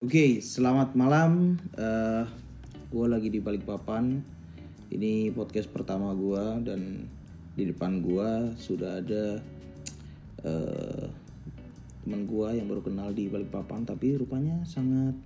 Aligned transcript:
Oke, 0.00 0.40
selamat 0.40 0.96
malam. 0.96 1.60
Eh, 1.76 2.24
gue 2.88 3.04
lagi 3.04 3.28
di 3.28 3.36
Balikpapan. 3.36 4.24
Ini 4.88 5.28
podcast 5.36 5.68
pertama 5.68 6.16
gue 6.16 6.40
dan 6.64 7.04
di 7.52 7.68
depan 7.68 8.00
gue 8.00 8.56
sudah 8.56 9.04
ada 9.04 9.44
eh, 10.40 11.04
teman 12.00 12.24
gue 12.24 12.48
yang 12.48 12.72
baru 12.72 12.80
kenal 12.80 13.12
di 13.12 13.28
Balikpapan, 13.28 13.84
tapi 13.84 14.16
rupanya 14.16 14.64
sangat, 14.64 15.20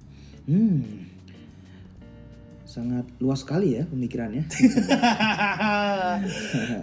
hmm, 0.50 1.13
sangat 2.74 3.06
luas 3.22 3.46
sekali 3.46 3.78
ya 3.78 3.86
pemikirannya. 3.86 4.44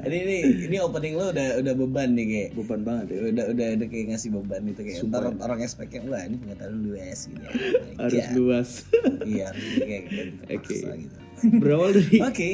ini 0.08 0.18
ini 0.24 0.38
ini 0.72 0.78
opening 0.80 1.20
lo 1.20 1.36
udah 1.36 1.60
udah 1.60 1.74
beban 1.76 2.10
nih 2.16 2.26
kayak 2.28 2.50
Beban 2.56 2.82
banget 2.82 3.06
ya. 3.12 3.18
udah 3.32 3.46
udah 3.52 3.68
udah 3.76 3.88
kayak 3.92 4.06
ngasih 4.16 4.30
beban 4.32 4.62
itu 4.66 4.82
kayak 4.82 5.00
ntar 5.12 5.24
orang, 5.36 5.60
expect-nya 5.60 6.02
wah 6.08 6.24
ini 6.24 6.36
pengetahuan 6.40 6.76
lu 6.80 6.96
US 6.96 7.20
gitu 7.28 7.42
ya. 7.44 7.52
Harus 8.02 8.16
Iya, 8.16 8.26
luas. 8.32 8.70
iya 9.32 9.44
harus 9.52 9.66
kayak 9.76 10.04
gitu 10.08 10.24
Oke. 10.24 10.48
terpaksa 10.48 10.90
gitu. 10.96 11.16
berawal 11.60 11.90
dari 11.92 12.18
Oke. 12.22 12.50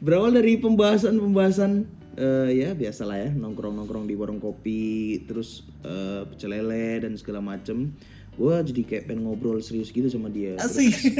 berawal 0.00 0.30
dari 0.32 0.52
pembahasan-pembahasan 0.58 1.72
eh, 2.16 2.48
ya 2.54 2.68
biasalah 2.72 3.16
ya 3.20 3.28
nongkrong-nongkrong 3.30 4.04
di 4.04 4.14
warung 4.16 4.38
kopi 4.38 5.22
terus 5.24 5.64
eh, 5.84 6.22
pecel 6.26 6.50
lele 6.50 7.04
dan 7.04 7.12
segala 7.14 7.38
macem 7.38 7.94
gue 8.34 8.54
jadi 8.66 8.82
kayak 8.82 9.04
pengen 9.06 9.24
ngobrol 9.24 9.58
serius 9.58 9.88
gitu 9.88 10.06
sama 10.06 10.26
dia 10.26 10.58
Asik. 10.58 10.90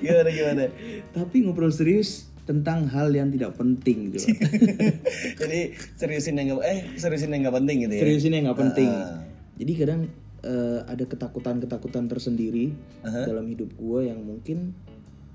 gimana 0.00 0.28
gimana? 0.28 0.64
tapi 1.12 1.36
ngobrol 1.42 1.70
serius 1.70 2.26
tentang 2.42 2.90
hal 2.90 3.08
yang 3.08 3.30
tidak 3.30 3.54
penting 3.54 4.10
gitu 4.10 4.34
Jadi 5.40 5.60
seriusin 5.94 6.34
yang 6.34 6.46
nggak 6.50 6.66
eh 6.66 6.78
seriusin 6.98 7.30
yang 7.30 7.46
nggak 7.46 7.56
penting 7.56 7.76
gitu 7.86 7.94
ya. 7.94 8.00
seriusin 8.02 8.32
yang 8.32 8.44
nggak 8.44 8.60
penting 8.60 8.90
Ah. 8.90 9.22
jadi 9.54 9.72
kadang 9.76 10.00
eh, 10.40 10.80
ada 10.82 11.04
ketakutan-ketakutan 11.04 12.04
tersendiri 12.06 12.72
dalam 13.04 13.46
hidup 13.46 13.70
gue 13.70 14.00
yang 14.04 14.18
mungkin 14.18 14.74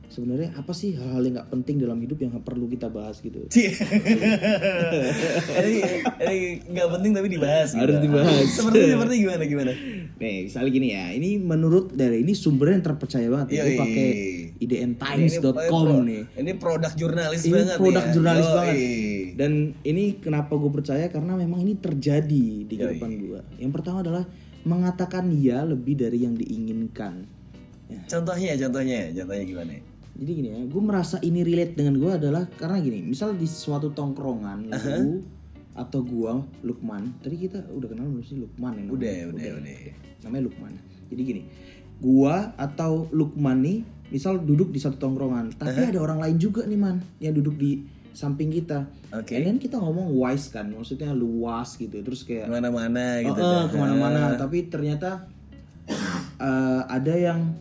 sebenarnya 0.09 0.53
apa 0.57 0.71
sih 0.71 0.93
hal-hal 0.97 1.21
yang 1.25 1.35
nggak 1.39 1.49
penting 1.51 1.75
dalam 1.81 1.97
hidup 2.01 2.17
yang 2.21 2.31
perlu 2.43 2.65
kita 2.69 2.87
bahas 2.91 3.19
gitu 3.19 3.45
ini 5.65 5.79
ini 6.21 6.37
nggak 6.65 6.87
penting 6.97 7.11
tapi 7.15 7.27
dibahas. 7.31 7.69
gitu. 7.73 7.81
Harus 7.81 7.97
dibahas. 8.01 8.45
Seperti 8.57 8.79
seperti 8.91 9.15
gimana 9.21 9.43
gimana? 9.45 9.71
Nih, 10.15 10.35
misalnya 10.47 10.71
gini 10.71 10.87
ya, 10.95 11.05
ini 11.11 11.29
menurut 11.39 11.91
dari 11.91 12.23
ini 12.23 12.33
sumbernya 12.33 12.79
yang 12.81 12.85
terpercaya 12.85 13.27
banget 13.27 13.47
ya. 13.51 13.63
Gue 13.65 13.75
pakai 13.79 14.09
idntimes.com 14.59 15.87
nih. 16.07 16.23
Ini 16.39 16.51
produk 16.55 16.91
jurnalis 16.95 17.41
Ini 17.43 17.51
banget 17.51 17.77
produk 17.79 18.05
ya. 18.05 18.11
jurnalis 18.13 18.47
Yoi. 18.47 18.55
banget. 18.55 18.75
Dan 19.35 19.51
ini 19.83 20.03
kenapa 20.19 20.53
gue 20.55 20.71
percaya 20.71 21.05
karena 21.11 21.33
memang 21.35 21.59
ini 21.63 21.73
terjadi 21.75 22.45
di 22.65 22.73
kehidupan 22.75 23.11
gue. 23.19 23.39
Yang 23.59 23.71
pertama 23.75 23.99
adalah 24.01 24.23
mengatakan 24.65 25.29
ya 25.35 25.61
lebih 25.67 25.99
dari 25.99 26.25
yang 26.25 26.33
diinginkan. 26.33 27.27
Ya. 27.85 28.01
Contohnya, 28.09 28.57
contohnya, 28.57 29.13
contohnya 29.13 29.45
gimana? 29.45 29.77
Jadi 30.16 30.31
gini 30.31 30.47
ya, 30.52 30.59
gue 30.63 30.81
merasa 30.83 31.19
ini 31.19 31.44
relate 31.44 31.75
dengan 31.75 31.99
gue 31.99 32.11
adalah 32.16 32.47
karena 32.55 32.80
gini, 32.80 33.03
misal 33.03 33.35
di 33.35 33.47
suatu 33.47 33.91
tongkrongan 33.91 34.59
lu 34.72 34.80
atau 35.75 35.99
gua 36.07 36.39
Lukman, 36.63 37.19
tadi 37.19 37.35
kita 37.35 37.67
udah 37.67 37.88
kenal 37.91 38.07
belum 38.07 38.23
sih 38.23 38.39
Lukman 38.39 38.80
yang 38.80 38.88
Udah, 38.95 39.11
namanya? 39.11 39.27
udah, 39.35 39.52
udah. 39.59 39.77
namanya 40.23 40.44
Lukman. 40.47 40.73
Jadi 41.11 41.22
gini, 41.22 41.41
gua 41.99 42.55
atau 42.55 43.11
Lukman 43.11 43.59
nih, 43.59 43.77
misal 44.07 44.39
duduk 44.39 44.72
di 44.72 44.80
satu 44.80 44.95
tongkrongan, 44.95 45.59
tapi 45.59 45.91
ada 45.91 45.99
orang 45.99 46.23
lain 46.23 46.39
juga 46.39 46.63
nih 46.63 46.79
man, 46.79 47.03
yang 47.19 47.35
duduk 47.35 47.59
di 47.59 47.83
samping 48.16 48.55
kita. 48.55 48.88
Oke. 49.11 49.35
And 49.35 49.44
then 49.44 49.57
kita 49.59 49.75
ngomong 49.75 50.16
wise 50.16 50.47
kan, 50.47 50.72
maksudnya 50.72 51.11
luas 51.11 51.75
gitu, 51.75 52.00
terus 52.00 52.23
kayak 52.23 52.47
Ke 52.47 52.55
mana-mana 52.55 53.19
oh, 53.19 53.35
gitu. 53.35 53.41
eh, 53.44 53.44
dah. 53.44 53.63
ke 53.67 53.75
mana-mana. 53.75 54.19
Tapi 54.39 54.57
ternyata 54.72 55.27
eh, 56.39 56.81
ada 56.88 57.13
yang 57.19 57.52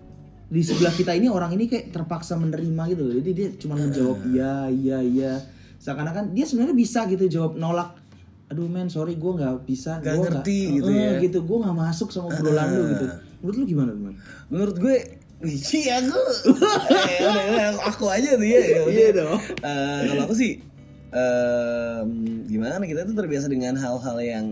di 0.44 0.60
sebelah 0.60 0.92
kita 0.92 1.16
ini 1.16 1.26
orang 1.32 1.56
ini 1.56 1.66
kayak 1.66 1.90
terpaksa 1.90 2.36
menerima 2.36 2.82
gitu, 2.92 3.02
loh. 3.02 3.14
jadi 3.16 3.30
dia 3.32 3.48
cuma 3.56 3.74
menjawab 3.80 4.18
iya, 4.28 4.68
iya, 4.68 4.98
iya. 5.00 5.32
Seakan-akan 5.80 6.32
dia 6.32 6.44
sebenarnya 6.48 6.76
bisa 6.76 7.04
gitu 7.08 7.24
jawab 7.28 7.56
nolak. 7.60 7.96
Aduh 8.52 8.68
men, 8.68 8.92
sorry 8.92 9.16
gue 9.16 9.32
nggak 9.40 9.64
bisa, 9.64 10.00
Nggak 10.04 10.14
Gua 10.16 10.24
ngerti 10.28 10.58
eh, 10.60 10.72
gitu 10.80 10.90
eh, 10.92 11.00
ya. 11.00 11.10
gitu 11.24 11.38
gue 11.44 11.58
nggak 11.64 11.76
masuk 11.76 12.08
sama 12.12 12.28
obrolan 12.28 12.68
lu 12.76 12.82
gitu 12.92 13.06
menurut 13.40 13.56
lu 13.60 13.64
gimana 13.68 13.90
teman 13.92 14.14
Menurut 14.48 14.76
gue 14.80 14.96
Iya 15.44 16.00
aku 16.00 16.20
eh, 17.20 17.72
aku 17.84 18.04
aja 18.08 18.32
tuh 18.40 18.46
ya, 18.48 18.60
ya. 18.64 18.80
Iya 18.88 19.08
dong. 19.12 19.40
Eh, 19.60 20.00
Kalau 20.08 20.22
aku 20.24 20.32
sih 20.32 20.56
em, 21.12 22.08
Gimana 22.48 22.80
kita 22.80 23.04
tuh 23.04 23.12
terbiasa 23.12 23.52
dengan 23.52 23.76
hal-hal 23.76 24.16
yang 24.24 24.46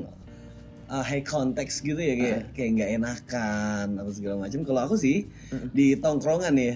uh, 0.93 1.01
high 1.01 1.25
context 1.25 1.81
gitu 1.81 1.97
ya 1.97 2.15
kayak 2.15 2.41
kayak 2.53 2.71
nggak 2.77 2.91
enakan 3.01 3.87
atau 3.97 4.13
segala 4.13 4.37
macam. 4.45 4.61
Kalau 4.69 4.81
aku 4.85 4.97
sih 5.01 5.25
di 5.73 5.97
tongkrongan 5.97 6.55
ya. 6.61 6.75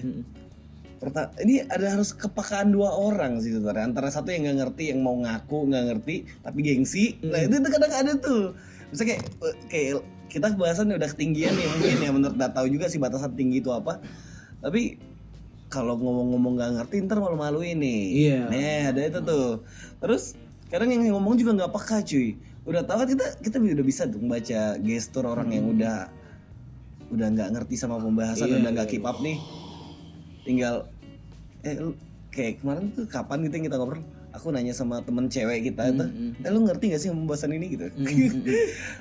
Perta 0.97 1.29
ini 1.45 1.61
ada 1.61 1.93
harus 1.93 2.09
kepekaan 2.09 2.73
dua 2.73 2.89
orang 2.97 3.37
sih 3.37 3.53
sebenarnya. 3.53 3.93
Antara 3.93 4.09
satu 4.09 4.33
yang 4.33 4.49
nggak 4.49 4.57
ngerti 4.65 4.83
yang 4.89 5.05
mau 5.05 5.13
ngaku 5.13 5.69
nggak 5.69 5.83
ngerti 5.93 6.15
tapi 6.41 6.59
gengsi. 6.65 7.21
Nah 7.21 7.45
itu 7.45 7.61
tuh 7.61 7.69
kadang 7.69 7.93
ada 7.93 8.11
tuh. 8.17 8.43
Misalnya 8.89 9.21
kayak 9.21 9.23
eh, 9.45 9.55
kayak 9.69 9.93
kita 10.27 10.47
bahasan 10.57 10.91
udah 10.91 11.09
ketinggian 11.13 11.53
nih 11.53 11.67
mungkin 11.69 11.97
ya 12.01 12.09
menurut 12.09 12.35
nggak 12.35 12.53
tahu 12.57 12.67
juga 12.67 12.89
sih 12.89 12.97
batasan 12.97 13.37
tinggi 13.37 13.61
itu 13.61 13.69
apa. 13.69 14.01
Tapi 14.57 14.97
kalau 15.69 15.93
ngomong-ngomong 16.01 16.57
nggak 16.57 16.71
ngerti 16.81 17.05
ntar 17.05 17.21
malu-maluin 17.21 17.77
nih. 17.77 18.01
Iya. 18.25 18.41
nah 18.49 18.81
ada 18.89 19.01
itu 19.05 19.19
tuh. 19.21 19.61
Terus 20.01 20.33
kadang 20.73 20.89
yang 20.89 21.13
ngomong 21.13 21.37
juga 21.37 21.53
nggak 21.61 21.71
peka 21.77 22.01
cuy 22.01 22.35
udah 22.67 22.83
tahu 22.83 22.97
kan 23.03 23.07
kita 23.07 23.25
kita 23.39 23.55
udah 23.63 23.85
bisa 23.87 24.03
tuh 24.11 24.19
membaca 24.19 24.75
gestur 24.83 25.23
orang 25.23 25.49
yang 25.55 25.65
udah 25.71 26.11
udah 27.07 27.27
nggak 27.31 27.49
ngerti 27.55 27.79
sama 27.79 27.95
pembahasan 28.03 28.51
Iya, 28.51 28.59
udah 28.59 28.71
nggak 28.75 28.87
iya, 28.91 28.93
keep 28.99 29.05
up 29.07 29.17
nih. 29.23 29.37
Tinggal 30.43 30.75
eh 31.63 31.75
lu 31.79 31.95
kayak 32.35 32.59
kemarin 32.59 32.91
tuh 32.91 33.07
kapan 33.07 33.47
gitu 33.47 33.53
yang 33.55 33.65
kita 33.71 33.77
ngobrol? 33.79 34.03
Aku 34.35 34.51
nanya 34.51 34.75
sama 34.75 34.99
temen 35.01 35.31
cewek 35.31 35.71
kita 35.71 35.95
tuh 35.95 36.11
eh 36.43 36.49
lu 36.51 36.67
ngerti 36.67 36.91
gak 36.91 37.01
sih 37.01 37.09
pembahasan 37.09 37.55
ini? 37.55 37.73
gitu. 37.73 37.87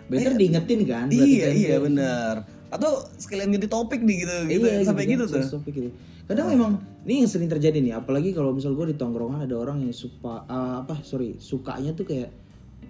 Better 0.09 0.33
diingetin 0.39 0.81
kan 0.87 1.11
iya 1.11 1.51
kan? 1.51 1.55
iya 1.59 1.77
benar 1.83 2.35
atau 2.67 3.07
sekalian 3.19 3.55
ganti 3.55 3.69
topik 3.71 4.03
nih 4.03 4.27
gitu 4.27 4.37
gitu 4.51 4.67
Iya, 4.67 4.83
sampai 4.83 5.05
gitu, 5.07 5.25
kan, 5.31 5.39
tuh 5.39 5.43
sosok 5.47 5.71
gitu. 5.71 5.91
Kadang 6.27 6.51
memang 6.51 6.73
ini 7.07 7.23
yang 7.23 7.31
sering 7.31 7.47
terjadi 7.47 7.79
nih, 7.79 7.95
apalagi 7.95 8.35
kalau 8.35 8.51
misal 8.51 8.75
gue 8.75 8.91
di 8.91 8.97
tongkrongan 8.99 9.47
ada 9.47 9.55
orang 9.55 9.87
yang 9.87 9.95
suka 9.95 10.43
ah, 10.51 10.83
apa 10.83 10.99
sorry 11.07 11.39
sukanya 11.39 11.95
tuh 11.95 12.03
kayak 12.03 12.35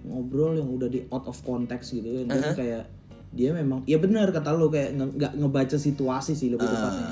ngobrol 0.03 0.55
yang 0.55 0.69
udah 0.69 0.87
di 0.87 1.03
out 1.09 1.27
of 1.27 1.37
context 1.43 1.91
gitu 1.91 2.23
kan. 2.23 2.25
Dan 2.31 2.41
kayak 2.55 2.83
dia 3.27 3.51
memang 3.51 3.83
ya 3.83 3.99
benar 3.99 4.31
kata 4.31 4.55
lo 4.55 4.71
kayak 4.71 4.95
nge- 4.95 5.13
nggak 5.19 5.33
ngebaca 5.35 5.77
situasi 5.77 6.33
sih 6.33 6.47
lebih 6.47 6.65
tepatnya. 6.65 7.07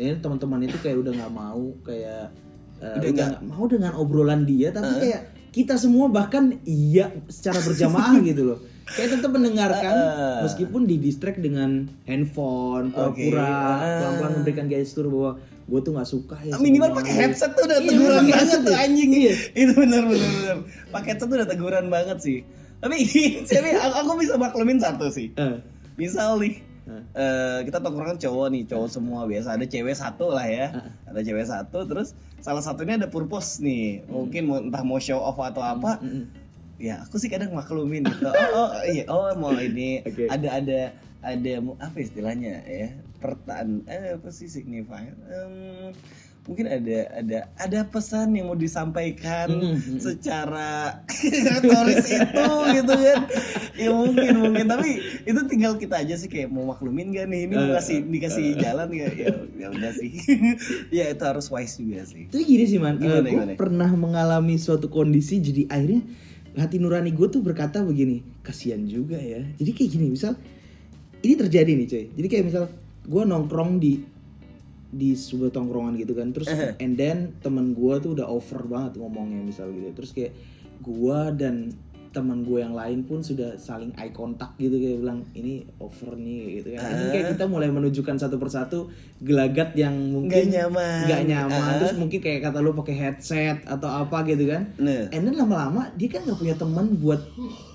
Ya 0.00 0.16
teman-teman 0.16 0.64
itu 0.64 0.76
kayak 0.80 0.98
udah 0.98 1.12
nggak 1.14 1.32
mau 1.32 1.64
kayak 1.82 2.32
eh, 2.80 2.96
udah 2.96 3.10
nggak? 3.12 3.40
mau 3.44 3.64
dengan 3.64 3.92
obrolan 3.94 4.42
dia 4.42 4.72
tapi 4.72 4.92
kayak 4.98 5.22
kita 5.50 5.74
semua 5.74 6.06
bahkan 6.06 6.58
iya 6.62 7.10
secara 7.26 7.58
berjamaah 7.60 8.18
gitu 8.30 8.42
loh. 8.54 8.58
Kayak 8.86 9.08
tetap 9.16 9.30
mendengarkan 9.30 9.94
meskipun 10.42 10.82
di 10.82 10.96
distract 10.96 11.38
dengan 11.38 11.86
handphone, 12.04 12.90
pura-pura, 12.90 13.54
pelan-pelan 13.78 14.32
memberikan 14.36 14.66
gestur 14.66 15.06
bahwa 15.06 15.38
gue 15.40 15.80
tuh 15.80 15.92
nggak 15.92 16.08
suka 16.08 16.36
ya. 16.42 16.58
minimal 16.58 16.90
pakai 16.92 17.14
headset 17.16 17.54
tuh 17.54 17.62
udah 17.62 17.78
Iya, 17.78 17.86
teguran 17.86 18.18
pakai 18.20 18.34
banget 18.34 18.58
tuh 18.60 18.74
ya. 18.74 18.78
anjing. 18.82 19.10
Iya. 19.14 19.34
itu 19.54 19.72
benar 19.76 20.02
benar 20.02 20.30
benar 20.32 20.56
pakai 20.90 21.08
headset 21.08 21.26
tuh 21.26 21.36
udah 21.36 21.48
teguran 21.48 21.84
banget 21.86 22.18
sih. 22.18 22.38
Tapi 22.76 22.96
tapi 23.46 23.70
aku, 23.72 23.94
aku 23.96 24.12
bisa 24.18 24.34
maklumin 24.34 24.78
satu 24.78 25.06
sih. 25.06 25.30
Eh, 25.32 25.56
misal 25.94 26.36
nih 26.36 26.58
eh, 27.14 27.58
kita 27.62 27.78
tongkrongan 27.78 28.18
cowok 28.18 28.46
nih 28.50 28.62
cowok 28.66 28.88
semua. 28.90 29.20
Biasa 29.24 29.54
ada 29.54 29.62
cewek 29.64 29.94
satu 29.94 30.34
lah 30.34 30.44
ya. 30.44 30.66
Ada 31.06 31.20
cewek 31.22 31.46
satu 31.46 31.86
terus 31.86 32.10
salah 32.40 32.64
satunya 32.64 32.98
ada 32.98 33.06
purpose 33.06 33.62
nih. 33.62 34.02
Mungkin 34.04 34.42
mau 34.42 34.58
entah 34.58 34.82
mau 34.82 34.98
show 34.98 35.22
off 35.22 35.38
atau 35.38 35.62
apa 35.62 36.02
ya 36.80 37.04
aku 37.04 37.20
sih 37.20 37.28
kadang 37.28 37.52
maklumin 37.52 38.08
gitu. 38.08 38.24
Oh, 38.26 38.48
oh 38.66 38.70
iya 38.88 39.04
oh 39.06 39.28
mau 39.36 39.52
ini 39.52 40.00
Oke. 40.02 40.26
ada 40.32 40.48
ada 40.56 40.80
ada 41.20 41.52
apa 41.84 41.96
istilahnya 42.00 42.64
ya 42.64 42.96
pertan 43.20 43.84
eh 43.84 44.16
apa 44.16 44.32
sih 44.32 44.48
signifier? 44.48 45.12
Em, 45.28 45.92
mungkin 46.48 46.64
ada 46.64 47.20
ada 47.20 47.38
ada 47.60 47.80
pesan 47.84 48.32
yang 48.32 48.48
mau 48.48 48.56
disampaikan 48.56 49.52
secara 50.00 51.04
retoris 51.52 52.08
itu 52.08 52.48
gitu 52.80 52.94
kan? 52.96 53.20
Ya 53.76 53.92
mungkin 53.92 54.32
mungkin. 54.40 54.64
Tapi 54.64 54.88
itu 55.28 55.40
tinggal 55.52 55.76
kita 55.76 56.00
aja 56.00 56.16
sih 56.16 56.32
kayak 56.32 56.48
mau 56.48 56.64
maklumin 56.64 57.12
gak 57.12 57.28
nih? 57.28 57.44
Ini 57.44 57.54
mau 57.60 57.76
kasih 57.76 58.08
dikasih 58.08 58.56
jalan 58.56 58.88
gak 58.88 59.12
ya 59.20 59.28
ya 59.60 59.66
udah 59.68 59.92
sih. 59.92 60.16
Ya 60.96 61.12
itu 61.12 61.22
harus 61.28 61.52
wise 61.52 61.76
juga 61.76 62.08
sih. 62.08 62.32
Tapi 62.32 62.42
gini 62.48 62.64
sih 62.64 62.80
man, 62.80 62.96
Gimana, 62.96 63.20
gue 63.20 63.30
gimana? 63.36 63.52
pernah 63.60 63.90
mengalami 63.92 64.56
suatu 64.56 64.88
kondisi 64.88 65.44
jadi 65.44 65.68
akhirnya 65.68 66.08
hati 66.58 66.82
nurani 66.82 67.14
gue 67.14 67.28
tuh 67.30 67.42
berkata 67.44 67.82
begini, 67.84 68.42
kasihan 68.42 68.82
juga 68.86 69.18
ya. 69.18 69.42
Jadi 69.58 69.70
kayak 69.70 69.90
gini, 69.90 70.06
misal 70.10 70.34
ini 71.20 71.34
terjadi 71.36 71.70
nih 71.76 71.86
coy. 71.86 72.04
Jadi 72.16 72.26
kayak 72.26 72.44
misal 72.48 72.64
gue 73.06 73.22
nongkrong 73.22 73.78
di 73.78 74.02
di 74.90 75.14
sebuah 75.14 75.54
tongkrongan 75.54 75.94
gitu 76.02 76.18
kan, 76.18 76.34
terus 76.34 76.50
and 76.82 76.98
then 76.98 77.38
teman 77.38 77.78
gue 77.78 77.94
tuh 78.02 78.18
udah 78.18 78.26
over 78.26 78.66
banget 78.66 78.98
ngomongnya 78.98 79.38
misal 79.46 79.70
gitu. 79.70 79.94
Terus 79.94 80.10
kayak 80.10 80.32
gue 80.82 81.20
dan 81.38 81.70
teman 82.10 82.42
gue 82.42 82.58
yang 82.58 82.74
lain 82.74 83.06
pun 83.06 83.22
sudah 83.22 83.54
saling 83.54 83.94
eye 83.94 84.10
contact 84.10 84.58
gitu 84.58 84.74
kayak 84.76 84.98
bilang 84.98 85.22
ini 85.32 85.62
over 85.78 86.18
nih 86.18 86.60
gitu 86.60 86.74
kan. 86.74 86.90
Ini 86.90 87.06
kayak 87.10 87.26
kita 87.38 87.44
mulai 87.46 87.70
menunjukkan 87.70 88.16
satu 88.18 88.36
persatu 88.36 88.90
gelagat 89.20 89.78
yang 89.78 89.94
mungkin 90.10 90.30
Nggak 90.32 90.46
nyaman. 90.50 91.00
nggak 91.06 91.22
nyaman. 91.28 91.70
Ah. 91.70 91.78
Terus 91.78 91.94
mungkin 91.96 92.18
kayak 92.18 92.40
kata 92.50 92.58
lu 92.58 92.74
pakai 92.74 92.94
headset 92.96 93.58
atau 93.64 93.86
apa 93.86 94.26
gitu 94.26 94.50
kan. 94.50 94.74
Nah. 94.80 95.06
And 95.14 95.22
then 95.22 95.38
lama-lama 95.38 95.92
dia 95.94 96.08
kan 96.10 96.26
nggak 96.26 96.38
punya 96.40 96.54
teman 96.58 96.98
buat 96.98 97.20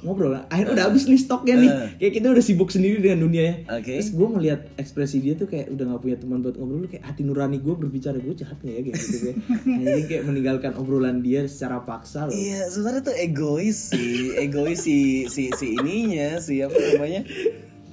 ngobrol. 0.04 0.36
Akhirnya 0.52 0.74
udah 0.76 0.86
habis 0.92 1.08
nih 1.08 1.22
stoknya 1.22 1.56
nih. 1.56 1.72
Ah. 1.72 1.90
Kayak 1.96 2.14
kita 2.20 2.28
udah 2.34 2.44
sibuk 2.44 2.70
sendiri 2.70 3.00
dengan 3.00 3.24
dunianya. 3.24 3.56
Oke. 3.72 3.98
Terus 3.98 4.12
gue 4.12 4.28
melihat 4.28 4.62
ekspresi 4.76 5.24
dia 5.24 5.34
tuh 5.34 5.48
kayak 5.48 5.72
udah 5.72 5.96
nggak 5.96 6.02
punya 6.04 6.18
teman 6.20 6.44
buat 6.44 6.56
ngobrol. 6.60 6.84
Lu 6.84 6.90
Kayak 6.92 7.06
hati 7.08 7.22
nurani 7.26 7.58
gue 7.64 7.74
berbicara 7.74 8.18
gue 8.20 8.36
jahat 8.36 8.58
nggak 8.60 8.76
ya 8.76 8.82
kayak 8.86 8.96
gitu 9.00 9.18
kayak. 9.24 9.38
Nah, 9.66 9.84
jadi 9.86 10.04
kayak 10.06 10.24
meninggalkan 10.26 10.72
obrolan 10.76 11.18
dia 11.22 11.46
secara 11.46 11.82
paksa 11.82 12.28
loh. 12.28 12.34
Iya, 12.34 12.70
sebenarnya 12.70 13.02
tuh 13.06 13.16
egois 13.16 13.78
sih, 13.94 14.25
egois 14.33 14.81
si 14.81 15.27
si 15.30 15.54
si 15.54 15.77
ininya, 15.77 16.42
si 16.42 16.63
apa 16.66 16.74
namanya, 16.74 17.22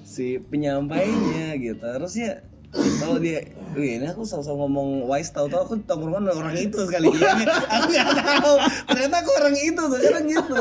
si 0.07 0.41
penyampainya 0.41 1.57
gitu. 1.61 1.85
Harusnya 1.85 2.41
kalau 2.73 3.21
dia, 3.21 3.45
wih 3.77 4.01
ini 4.01 4.09
aku 4.09 4.25
sosok 4.25 4.57
ngomong 4.57 5.05
wise 5.05 5.29
tau 5.29 5.45
tau 5.45 5.69
aku 5.69 5.77
tongkrongan 5.85 6.25
orang 6.33 6.57
itu 6.57 6.73
sekali. 6.89 7.13
Ini 7.13 7.45
aku 7.69 7.89
nggak 7.93 8.09
tahu. 8.17 8.55
Ternyata 8.89 9.17
aku 9.21 9.31
orang 9.37 9.57
itu 9.61 9.83
tuh 9.83 10.01
kadang 10.01 10.25
gitu. 10.25 10.57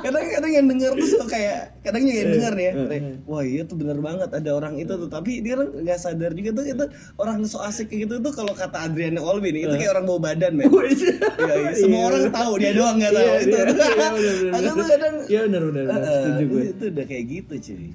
Kadang 0.00 0.24
kadang 0.32 0.52
yang 0.56 0.66
denger 0.72 0.90
tuh 0.96 1.08
suka 1.12 1.26
kayak 1.36 1.76
kadang 1.84 2.08
juga 2.08 2.16
yang 2.16 2.30
denger 2.32 2.52
nih 2.56 2.64
ya 2.64 2.72
kayak, 2.88 3.02
wah 3.28 3.42
iya 3.44 3.62
tuh 3.68 3.76
bener 3.76 3.98
banget 4.00 4.32
ada 4.32 4.50
orang 4.56 4.80
itu 4.80 4.92
tuh. 4.96 5.08
Tapi 5.12 5.44
dia 5.44 5.60
nggak 5.60 5.98
sadar 6.00 6.32
juga 6.32 6.50
tuh 6.56 6.64
itu 6.64 6.84
orang 7.20 7.44
so 7.44 7.60
asik 7.60 7.92
kayak 7.92 8.08
gitu 8.08 8.14
tuh 8.24 8.32
kalau 8.32 8.56
kata 8.56 8.88
Adriana 8.88 9.20
Olby 9.20 9.52
nih 9.52 9.68
itu 9.68 9.76
kayak 9.76 9.92
orang 9.92 10.04
bawa 10.08 10.20
badan 10.32 10.52
men. 10.56 10.72
Iya, 10.72 11.52
iya. 11.52 11.70
semua 11.76 12.02
orang 12.08 12.32
tahu 12.32 12.52
dia 12.56 12.72
doang 12.72 12.96
nggak 12.96 13.12
tahu. 13.12 13.28
Iya, 13.28 13.36
itu 13.44 13.56
iya, 13.56 14.08
iya, 14.16 14.50
aku 14.56 14.70
tuh 14.72 14.86
kadang 14.88 15.14
Iya 15.26 15.40
benar 15.52 15.62
benar 15.68 15.84
setuju 16.00 16.44
gue. 16.48 16.62
itu 16.64 16.84
udah 16.96 17.04
kayak 17.04 17.24
gitu 17.28 17.54
cuy. 17.60 17.88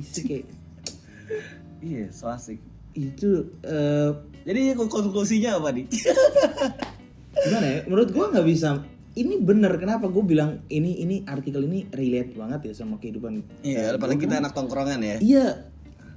Itu 0.00 0.20
kayak 0.24 0.46
iya 1.80 2.08
so 2.12 2.28
asik 2.28 2.60
itu 2.94 3.50
eh, 3.64 4.10
jadi 4.44 4.74
konklusinya 4.76 5.60
apa 5.60 5.70
nih 5.74 5.86
gimana 7.46 7.66
ya? 7.66 7.80
Menurut 7.88 8.10
gue 8.12 8.24
nggak 8.24 8.46
bisa. 8.46 8.70
Ini 9.10 9.42
bener 9.42 9.74
kenapa 9.80 10.06
gue 10.06 10.22
bilang 10.22 10.62
ini 10.70 11.02
ini 11.02 11.26
artikel 11.26 11.66
ini 11.66 11.90
relate 11.90 12.38
banget 12.38 12.70
ya 12.70 12.72
sama 12.78 13.02
kehidupan. 13.02 13.42
iya 13.66 13.98
apalagi 13.98 14.22
kita 14.28 14.38
anak 14.38 14.54
tongkrongan 14.54 15.02
ya 15.02 15.16
Iya. 15.18 15.46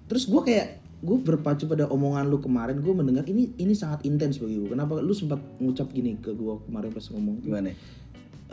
Terus 0.06 0.30
gue 0.30 0.42
kayak 0.46 0.84
gue 1.04 1.18
berpacu 1.20 1.68
pada 1.68 1.90
omongan 1.90 2.30
lu 2.30 2.40
kemarin 2.40 2.80
gue 2.80 2.94
mendengar 2.96 3.26
ini 3.28 3.52
ini 3.58 3.74
sangat 3.74 4.06
intens 4.06 4.38
bagi 4.38 4.62
gue. 4.62 4.70
Kenapa 4.70 5.02
lu 5.02 5.12
sempat 5.12 5.42
ngucap 5.58 5.90
gini 5.90 6.22
ke 6.22 6.32
gue 6.38 6.54
kemarin 6.70 6.92
pas 6.94 7.06
ngomong? 7.10 7.38
gimana 7.42 7.74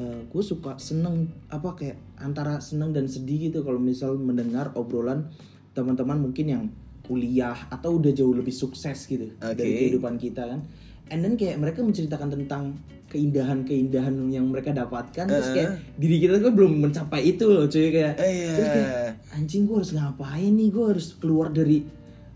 gue 0.01 0.41
suka 0.41 0.81
seneng 0.81 1.29
apa 1.53 1.77
kayak 1.77 2.01
antara 2.17 2.57
seneng 2.65 2.97
dan 2.97 3.05
sedih 3.05 3.53
gitu 3.53 3.61
kalau 3.61 3.77
misal 3.77 4.17
mendengar 4.17 4.73
obrolan 4.73 5.29
teman-teman 5.77 6.17
mungkin 6.17 6.47
yang 6.49 6.65
kuliah 7.11 7.59
atau 7.67 7.99
udah 7.99 8.15
jauh 8.15 8.31
lebih 8.31 8.55
sukses 8.55 9.03
gitu 9.05 9.35
dari 9.35 9.59
Oke. 9.59 9.79
kehidupan 9.83 10.15
kita 10.15 10.47
kan 10.47 10.63
and 11.11 11.21
then 11.21 11.35
kayak 11.35 11.59
mereka 11.59 11.83
menceritakan 11.83 12.31
tentang 12.31 12.79
keindahan-keindahan 13.11 14.15
yang 14.29 14.47
mereka 14.47 14.71
dapatkan 14.71 15.27
terus 15.27 15.51
kayak 15.51 15.71
diri 15.95 16.17
kita 16.19 16.39
kan 16.39 16.53
belum 16.53 16.73
mencapai 16.81 17.21
itu 17.29 17.45
loh 17.45 17.67
cuy 17.67 17.91
kayak 17.91 18.15
Eh, 18.17 18.31
iya. 18.33 18.51
terus 18.55 18.69
kayak 18.69 18.91
anjing 19.33 19.63
gue 19.65 19.77
harus 19.77 19.91
ngapain 19.91 20.53
nih 20.53 20.69
gue 20.69 20.85
harus 20.87 21.07
keluar 21.15 21.51
dari 21.51 21.83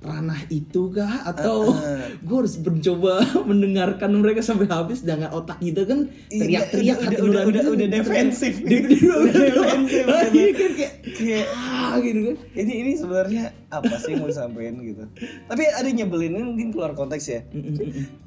ranah 0.05 0.37
itu 0.47 0.89
kah? 0.89 1.25
Atau 1.25 1.73
gue 2.21 2.37
harus 2.37 2.55
mencoba 2.57 3.25
mendengarkan 3.49 4.13
mereka 4.15 4.41
sampai 4.41 4.69
habis 4.69 5.01
dengan 5.01 5.33
otak 5.33 5.59
kita 5.59 5.83
kan 5.83 6.07
teriak-teriak 6.29 6.77
Iya, 6.77 6.95
udah- 6.95 7.01
hati 7.03 7.17
udah- 7.17 7.25
nurani 7.25 7.49
udah- 7.51 7.67
udah 7.67 7.87
kan 7.87 7.97
defensif. 7.97 8.53
udah 8.61 8.81
udah 9.19 9.35
defensif, 9.35 10.05
Ah, 10.05 10.23
iya 10.29 10.51
kan 10.53 10.71
kayak 10.75 10.93
kayak 11.11 11.47
ah 11.51 11.95
gitu 11.99 12.21
kan. 12.23 12.37
ini 12.55 12.73
ini 12.77 12.93
sebenarnya 12.95 13.43
apa 13.69 13.95
sih 13.97 14.13
yang 14.13 14.21
mau 14.21 14.29
disampaikan 14.29 14.75
gitu. 14.79 15.03
Tapi 15.45 15.63
ada 15.67 15.89
nyebelin 15.89 16.33
ini 16.33 16.45
mungkin 16.45 16.69
keluar 16.71 16.93
konteks 16.93 17.25
ya. 17.27 17.41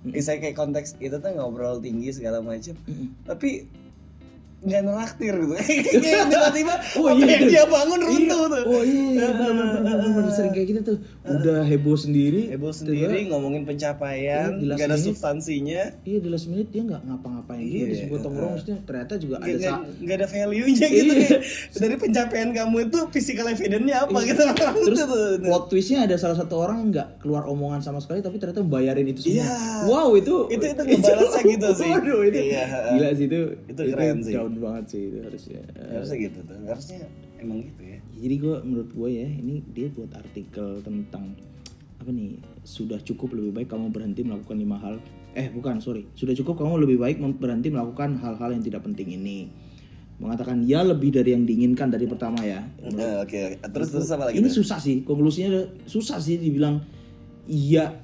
Misalnya 0.03 0.39
kayak 0.43 0.57
konteks 0.57 0.97
itu 0.97 1.13
tuh 1.13 1.31
ngobrol 1.31 1.77
tinggi 1.77 2.09
segala 2.11 2.39
macam. 2.39 2.73
Tapi 3.23 3.69
nggak 4.59 4.81
neraktir 4.81 5.33
gitu 5.37 5.53
tiba-tiba 6.33 6.73
Oh, 6.95 7.13
iya, 7.13 7.29
yang 7.29 7.45
dia 7.45 7.63
bangun 7.63 7.99
runtuh 8.01 8.25
Iya. 8.39 8.49
tuh 8.49 8.63
Oh 8.65 8.81
iya, 8.81 9.05
iya 9.13 9.27
bener, 9.29 10.25
sering 10.29 10.51
kayak 10.51 10.67
gitu 10.67 10.81
tuh. 10.83 10.97
Udah 11.23 11.61
heboh 11.61 11.93
sendiri. 11.95 12.49
heboh 12.49 12.71
tiba- 12.71 12.79
sendiri 12.79 13.17
ngomongin 13.27 13.63
pencapaian 13.63 14.49
Iya, 14.55 14.65
nggak 14.67 14.81
ada 14.81 14.95
minute. 14.95 15.05
substansinya 15.07 15.81
Iya 16.01 16.17
di 16.17 16.27
last 16.27 16.47
minute 16.47 16.67
dia 16.67 16.81
nggak 16.83 17.01
ngapa-ngapain 17.01 17.61
Iya, 17.61 17.85
di 17.85 17.95
sebuah 17.97 18.19
tongkrong 18.19 18.51
maksudnya 18.51 18.77
ternyata 18.81 19.13
juga 19.15 19.35
ada 19.39 19.69
nggak 19.95 20.15
ada 20.15 20.27
value-nya 20.27 20.87
gitu 20.89 21.13
Iya. 21.13 21.37
dari 21.77 21.95
pencapaian 21.95 22.49
kamu 22.51 22.77
itu 22.83 22.99
physical 23.09 23.45
evidence-nya 23.47 23.95
apa 24.01 24.17
gitu 24.23 24.41
Terus 24.87 24.97
Itu 24.97 25.05
tuh. 25.05 25.25
plot 25.39 25.63
twistnya 25.67 25.99
ada 26.03 26.15
salah 26.15 26.33
satu 26.35 26.55
orang 26.57 26.77
yang 26.79 26.89
nggak 26.91 27.07
keluar 27.19 27.45
omongan 27.45 27.79
sama 27.79 27.99
sekali 27.99 28.19
tapi 28.19 28.37
ternyata 28.37 28.63
bayarin 28.63 29.05
itu 29.05 29.21
semua. 29.23 29.37
Iya. 29.37 29.53
Wow 29.85 30.09
itu 30.13 30.35
Itu- 30.49 30.65
itu 30.65 30.81
ngebalasnya 30.81 31.41
gitu 31.45 31.67
sih. 31.75 31.89
Waduh 31.89 32.21
itu 32.25 32.39
Iya. 32.47 32.63
gila 32.89 33.09
sih 33.13 33.25
itu. 33.27 33.39
Itu 33.67 33.81
keren 33.85 34.17
sih. 34.19 34.33
Down 34.47 34.63
banget 34.63 34.85
sih 34.95 35.01
itu 35.11 35.17
harusnya. 35.19 35.61
harusnya 35.75 36.17
gitu 36.23 36.39
tuh. 36.47 36.57
Harusnya 36.63 36.99
emang 37.43 37.57
gitu 37.67 37.81
ya. 37.83 37.97
Jadi 38.15 38.35
gue 38.39 38.55
menurut 38.63 38.89
gue 38.95 39.09
ya 39.11 39.27
ini 39.27 39.55
dia 39.75 39.87
buat 39.91 40.11
artikel 40.15 40.79
tentang 40.81 41.35
apa 41.97 42.09
nih 42.13 42.39
sudah 42.63 43.01
cukup 43.03 43.35
lebih 43.35 43.51
baik 43.51 43.67
kamu 43.73 43.91
berhenti 43.91 44.21
melakukan 44.23 44.57
lima 44.57 44.77
hal. 44.79 44.95
Eh 45.35 45.51
bukan 45.51 45.83
sorry. 45.83 46.07
Sudah 46.15 46.33
cukup 46.33 46.63
kamu 46.63 46.87
lebih 46.87 46.97
baik 46.97 47.17
berhenti 47.37 47.67
melakukan 47.69 48.15
hal-hal 48.23 48.55
yang 48.55 48.63
tidak 48.63 48.87
penting 48.87 49.11
ini. 49.13 49.51
Mengatakan 50.17 50.65
ya 50.65 50.81
lebih 50.81 51.13
dari 51.13 51.35
yang 51.37 51.45
diinginkan 51.45 51.93
dari 51.93 52.09
pertama 52.09 52.41
ya. 52.41 52.65
Eh, 52.81 53.21
oke 53.21 53.37
oke. 53.53 53.57
terus 53.69 53.93
terus 53.93 54.09
apa 54.09 54.31
lagi 54.31 54.41
ini 54.41 54.49
tuh? 54.49 54.63
susah 54.63 54.79
sih. 54.81 55.05
Konklusinya 55.05 55.61
susah 55.85 56.17
sih 56.17 56.41
dibilang 56.41 56.81
iya. 57.45 58.01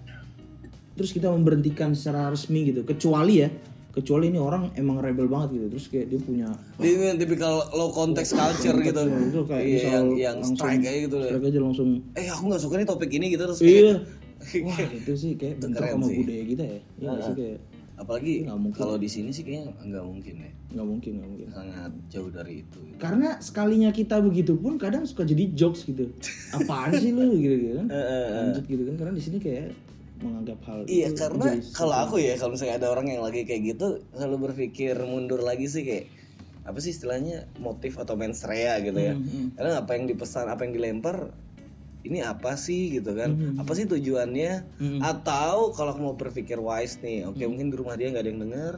Terus 0.94 1.10
kita 1.10 1.34
memberhentikan 1.34 1.98
secara 1.98 2.30
resmi 2.30 2.70
gitu. 2.70 2.86
Kecuali 2.86 3.42
ya 3.42 3.50
kecuali 3.94 4.34
ini 4.34 4.42
orang 4.42 4.74
emang 4.74 4.98
rebel 4.98 5.30
banget 5.30 5.54
gitu 5.54 5.66
terus 5.70 5.86
kayak 5.86 6.10
dia 6.10 6.18
punya 6.18 6.50
ini 6.82 7.14
tipikal 7.14 7.62
low 7.78 7.94
context 7.94 8.34
culture 8.34 8.74
gitu. 8.82 9.02
itu 9.06 9.42
kayak 9.46 9.64
Iya, 9.64 9.82
yang 9.86 10.06
yang 10.18 10.36
langsung- 10.42 10.58
strike 10.58 10.82
kayak 10.82 11.00
gitu 11.06 11.16
ya. 11.22 11.30
strike 11.30 11.46
aja 11.46 11.60
langsung. 11.62 11.90
Eh 12.18 12.26
aku 12.26 12.44
nggak 12.50 12.62
suka 12.66 12.76
nih 12.82 12.88
topik 12.90 13.12
ini 13.14 13.26
gitu 13.38 13.44
terus 13.46 13.62
iya. 13.62 14.02
kayak 14.42 14.66
wah 14.66 14.80
itu 14.82 15.14
sih 15.14 15.32
kayak 15.38 15.56
bentuk 15.62 15.78
keren 15.78 15.94
sama 15.94 16.06
sih. 16.10 16.18
budaya 16.20 16.44
kita 16.50 16.64
ya. 16.66 16.80
Iya 16.98 17.08
nggak 17.08 17.22
sih 17.22 17.36
kayak 17.38 17.60
apalagi 17.94 18.34
mungkin. 18.50 18.74
kalau 18.74 18.96
di 18.98 19.06
sini 19.06 19.30
sih 19.30 19.44
kayaknya 19.46 19.70
nggak 19.86 20.06
mungkin 20.10 20.34
ya. 20.42 20.52
Nggak 20.74 20.88
mungkin 20.90 21.12
nggak 21.14 21.30
mungkin. 21.30 21.48
Sangat 21.54 21.92
jauh 22.10 22.30
dari 22.34 22.54
itu 22.66 22.78
gitu. 22.82 22.98
karena 22.98 23.30
sekalinya 23.38 23.90
kita 23.94 24.16
begitu 24.20 24.58
pun 24.58 24.82
kadang 24.82 25.06
suka 25.06 25.22
jadi 25.22 25.54
jokes 25.54 25.86
gitu. 25.86 26.10
Apaan 26.58 26.98
sih 26.98 27.14
lu 27.14 27.38
gitu, 27.38 27.56
gitu 27.62 27.74
kan 27.78 27.88
lanjut 27.94 28.66
gitu 28.66 28.84
kan 28.90 28.96
karena 28.98 29.14
di 29.14 29.22
sini 29.22 29.38
kayak 29.38 29.70
menganggap 30.24 30.60
hal 30.66 30.80
Iya 30.88 31.08
itu 31.12 31.20
karena 31.20 31.48
kalau 31.76 31.96
aku 32.00 32.16
ya 32.24 32.34
kalau 32.40 32.56
misalnya 32.56 32.76
ada 32.80 32.88
orang 32.90 33.08
yang 33.12 33.22
lagi 33.22 33.44
kayak 33.44 33.76
gitu 33.76 33.88
selalu 34.16 34.50
berpikir 34.50 34.96
mundur 35.04 35.44
lagi 35.44 35.68
sih 35.68 35.84
kayak 35.84 36.08
apa 36.64 36.80
sih 36.80 36.96
istilahnya 36.96 37.52
motif 37.60 38.00
atau 38.00 38.16
mens 38.16 38.40
rea 38.48 38.80
gitu 38.80 38.96
ya. 38.96 39.20
Hmm, 39.20 39.52
Karena 39.60 39.84
apa 39.84 40.00
yang 40.00 40.08
dipesan, 40.08 40.48
apa 40.48 40.64
yang 40.64 40.72
dilempar 40.72 41.36
ini 42.08 42.24
apa 42.24 42.56
sih 42.56 43.00
gitu 43.00 43.12
kan? 43.16 43.36
Hmm, 43.36 43.60
Apa 43.60 43.76
sih 43.76 43.84
tujuannya? 43.84 44.64
Atau 45.04 45.76
kalau 45.76 45.92
aku 45.92 46.02
mau 46.04 46.16
berpikir 46.16 46.56
wise 46.60 47.04
nih, 47.04 47.28
oke 47.28 47.44
Hmm. 47.44 47.52
mungkin 47.52 47.68
di 47.68 47.76
rumah 47.76 48.00
dia 48.00 48.16
nggak 48.16 48.24
ada 48.24 48.32
yang 48.32 48.42
denger 48.48 48.76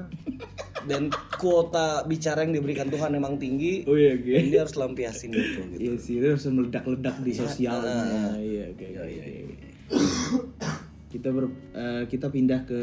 dan 0.86 1.04
kuota 1.42 2.06
bicara 2.06 2.46
yang 2.46 2.54
diberikan 2.54 2.86
Tuhan 2.94 3.10
memang 3.10 3.42
tinggi 3.42 3.90
oh 3.90 3.98
iya 3.98 4.14
oke 4.14 4.30
dan 4.38 4.46
dia 4.54 4.60
harus 4.62 4.76
lampiasin 4.78 5.34
itu 5.34 5.62
gitu. 5.74 5.82
Iya 5.82 5.94
sih, 5.98 6.14
itu 6.22 6.26
harus 6.30 6.46
meledak-ledak 6.46 7.16
di 7.26 7.34
sosial. 7.34 7.82
Nah, 7.82 8.38
iya, 8.38 8.70
oke. 8.70 8.86
oke, 8.86 9.02
oke. 9.02 9.70
Kita 11.08 11.30
ber, 11.30 11.46
eh, 11.72 12.04
kita 12.06 12.28
pindah 12.28 12.64
ke 12.64 12.80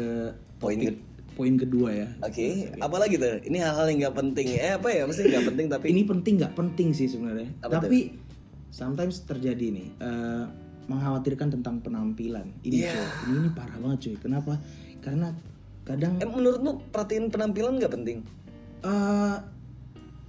Poin 0.57 0.77
topik- 0.77 1.01
poin 1.33 1.53
kedua 1.53 1.89
ya. 1.91 2.07
Oke, 2.19 2.69
apa 2.71 2.95
lagi 2.95 3.15
tuh? 3.15 3.41
Ini 3.41 3.57
hal-hal 3.59 3.85
yang 3.87 3.99
nggak 4.03 4.15
penting. 4.15 4.47
Eh 4.53 4.71
apa 4.71 4.87
ya? 4.87 5.03
Mesti 5.03 5.21
nggak 5.25 5.45
penting 5.47 5.65
tapi 5.67 5.85
Ini 5.87 6.01
penting 6.03 6.33
nggak 6.37 6.53
penting 6.53 6.87
sih 6.91 7.07
sebenarnya. 7.07 7.49
Apa 7.59 7.81
Tapi 7.81 8.13
sometimes 8.69 9.21
terjadi 9.23 9.65
nih 9.71 9.87
eh, 9.97 10.43
mengkhawatirkan 10.85 11.47
tentang 11.51 11.79
penampilan. 11.79 12.47
Ini 12.61 12.75
Iya. 12.81 12.91
cuy, 12.91 13.01
ini, 13.25 13.35
ini 13.39 13.49
parah 13.51 13.77
banget 13.77 13.99
cuy. 14.03 14.15
Kenapa? 14.19 14.53
Karena 14.99 15.27
kadang 15.83 16.15
Eh, 16.15 16.27
menurutmu 16.27 16.71
perhatiin 16.89 17.27
penampilan 17.27 17.75
nggak 17.75 17.91
penting? 17.91 18.17
eh, 18.81 19.35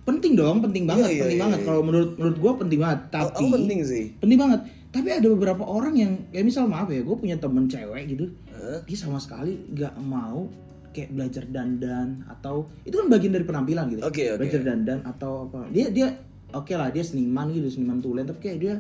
penting 0.05 0.33
dong, 0.35 0.61
penting 0.61 0.85
banget, 0.85 1.11
iya, 1.11 1.21
penting 1.21 1.37
iya, 1.37 1.45
banget. 1.45 1.59
iya. 1.59 1.67
Kalau 1.67 1.81
menurut 1.81 2.11
menurut 2.15 2.39
gua 2.39 2.53
penting 2.55 2.79
banget. 2.79 3.01
Tapi 3.11 3.45
penting 3.47 3.79
sih. 3.83 4.05
penting 4.17 4.39
banget. 4.39 4.61
Tapi 4.95 5.09
ada 5.11 5.27
beberapa 5.27 5.67
orang 5.67 5.95
yang 5.99 6.13
kayak 6.31 6.47
misal 6.47 6.71
maaf 6.71 6.87
ya, 6.87 7.03
gue 7.03 7.17
punya 7.19 7.35
temen 7.35 7.67
cewek 7.67 8.15
gitu, 8.15 8.31
Hah? 8.55 8.79
dia 8.87 8.95
sama 8.95 9.19
sekali 9.19 9.59
nggak 9.75 9.99
mau 9.99 10.47
kayak 10.95 11.11
belajar 11.11 11.43
dandan 11.51 12.23
atau 12.31 12.71
itu 12.87 12.95
kan 12.95 13.11
bagian 13.11 13.35
dari 13.35 13.43
penampilan 13.43 13.91
gitu. 13.91 14.01
Oke, 14.07 14.31
oke. 14.31 14.47
Belajar 14.47 14.63
dandan 14.63 15.03
atau 15.03 15.51
apa? 15.51 15.67
Dia 15.75 15.91
dia 15.91 16.15
oke 16.55 16.71
lah 16.79 16.95
dia 16.95 17.03
seniman 17.03 17.51
gitu, 17.51 17.67
seniman 17.67 17.99
tulen, 17.99 18.23
tapi 18.23 18.39
kayak 18.39 18.59
dia 18.63 18.75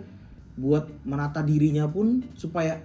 buat 0.54 0.86
menata 1.02 1.42
dirinya 1.42 1.90
pun 1.90 2.22
supaya 2.38 2.78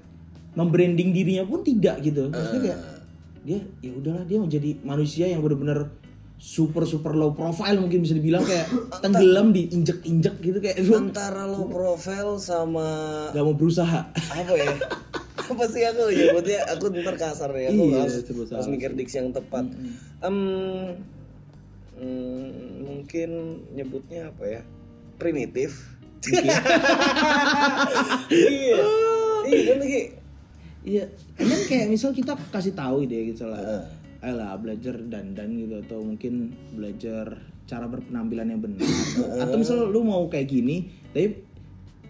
membranding 0.57 1.13
dirinya 1.13 1.45
pun 1.45 1.61
tidak 1.61 2.01
gitu. 2.01 2.33
Maksudnya 2.33 2.73
kayak 2.73 2.79
dia 3.45 3.59
ya 3.79 3.91
udahlah 3.93 4.25
dia 4.25 4.37
mau 4.41 4.49
jadi 4.49 4.71
manusia 4.81 5.25
yang 5.29 5.45
benar-benar 5.45 5.87
super 6.39 6.87
super 6.87 7.11
low 7.19 7.35
profile 7.35 7.75
mungkin 7.83 7.99
bisa 7.99 8.15
dibilang 8.15 8.47
kayak 8.47 8.71
tenggelam 9.03 9.51
di 9.51 9.67
injek 9.75 9.99
injek 10.07 10.39
gitu 10.39 10.63
kayak 10.63 10.79
antara 10.87 11.43
low 11.43 11.67
profile 11.67 12.39
sama 12.39 12.87
gak 13.35 13.43
mau 13.43 13.53
berusaha. 13.53 14.07
Apa 14.15 14.53
ya? 14.55 14.73
Apa 15.35 15.63
sih 15.67 15.83
aku? 15.83 16.07
Nyebutnya 16.15 16.63
aku 16.71 16.95
ntar 16.95 17.19
kasar 17.19 17.51
ya 17.59 17.75
aku 17.75 17.83
Iya, 17.91 18.07
harus, 18.07 18.23
harus 18.55 18.69
mikir 18.71 18.95
diksi 18.95 19.19
yang 19.19 19.35
tepat. 19.35 19.67
Em, 20.23 20.37
mm, 21.99 22.49
mungkin 22.87 23.29
nyebutnya 23.75 24.31
apa 24.31 24.43
ya? 24.47 24.61
Primitif. 25.19 25.99
Iya. 26.23 26.55
Iya 29.43 29.61
kan 29.67 29.79
iya. 30.87 31.05
Kan 31.35 31.59
kayak 31.67 31.87
misal 31.91 32.15
kita 32.15 32.37
kasih 32.55 32.71
tahu 32.71 33.03
ide 33.03 33.35
gitu 33.35 33.43
lah 33.43 33.98
ayolah 34.19 34.55
belajar 34.55 34.95
dandan 35.01 35.49
gitu 35.55 35.79
atau 35.79 35.99
mungkin 36.01 36.33
belajar 36.71 37.39
cara 37.65 37.85
berpenampilan 37.85 38.49
yang 38.49 38.61
benar 38.61 38.83
atau 39.43 39.55
misal 39.55 39.85
lu 39.85 40.01
mau 40.01 40.25
kayak 40.25 40.49
gini 40.49 40.77
tapi 41.09 41.45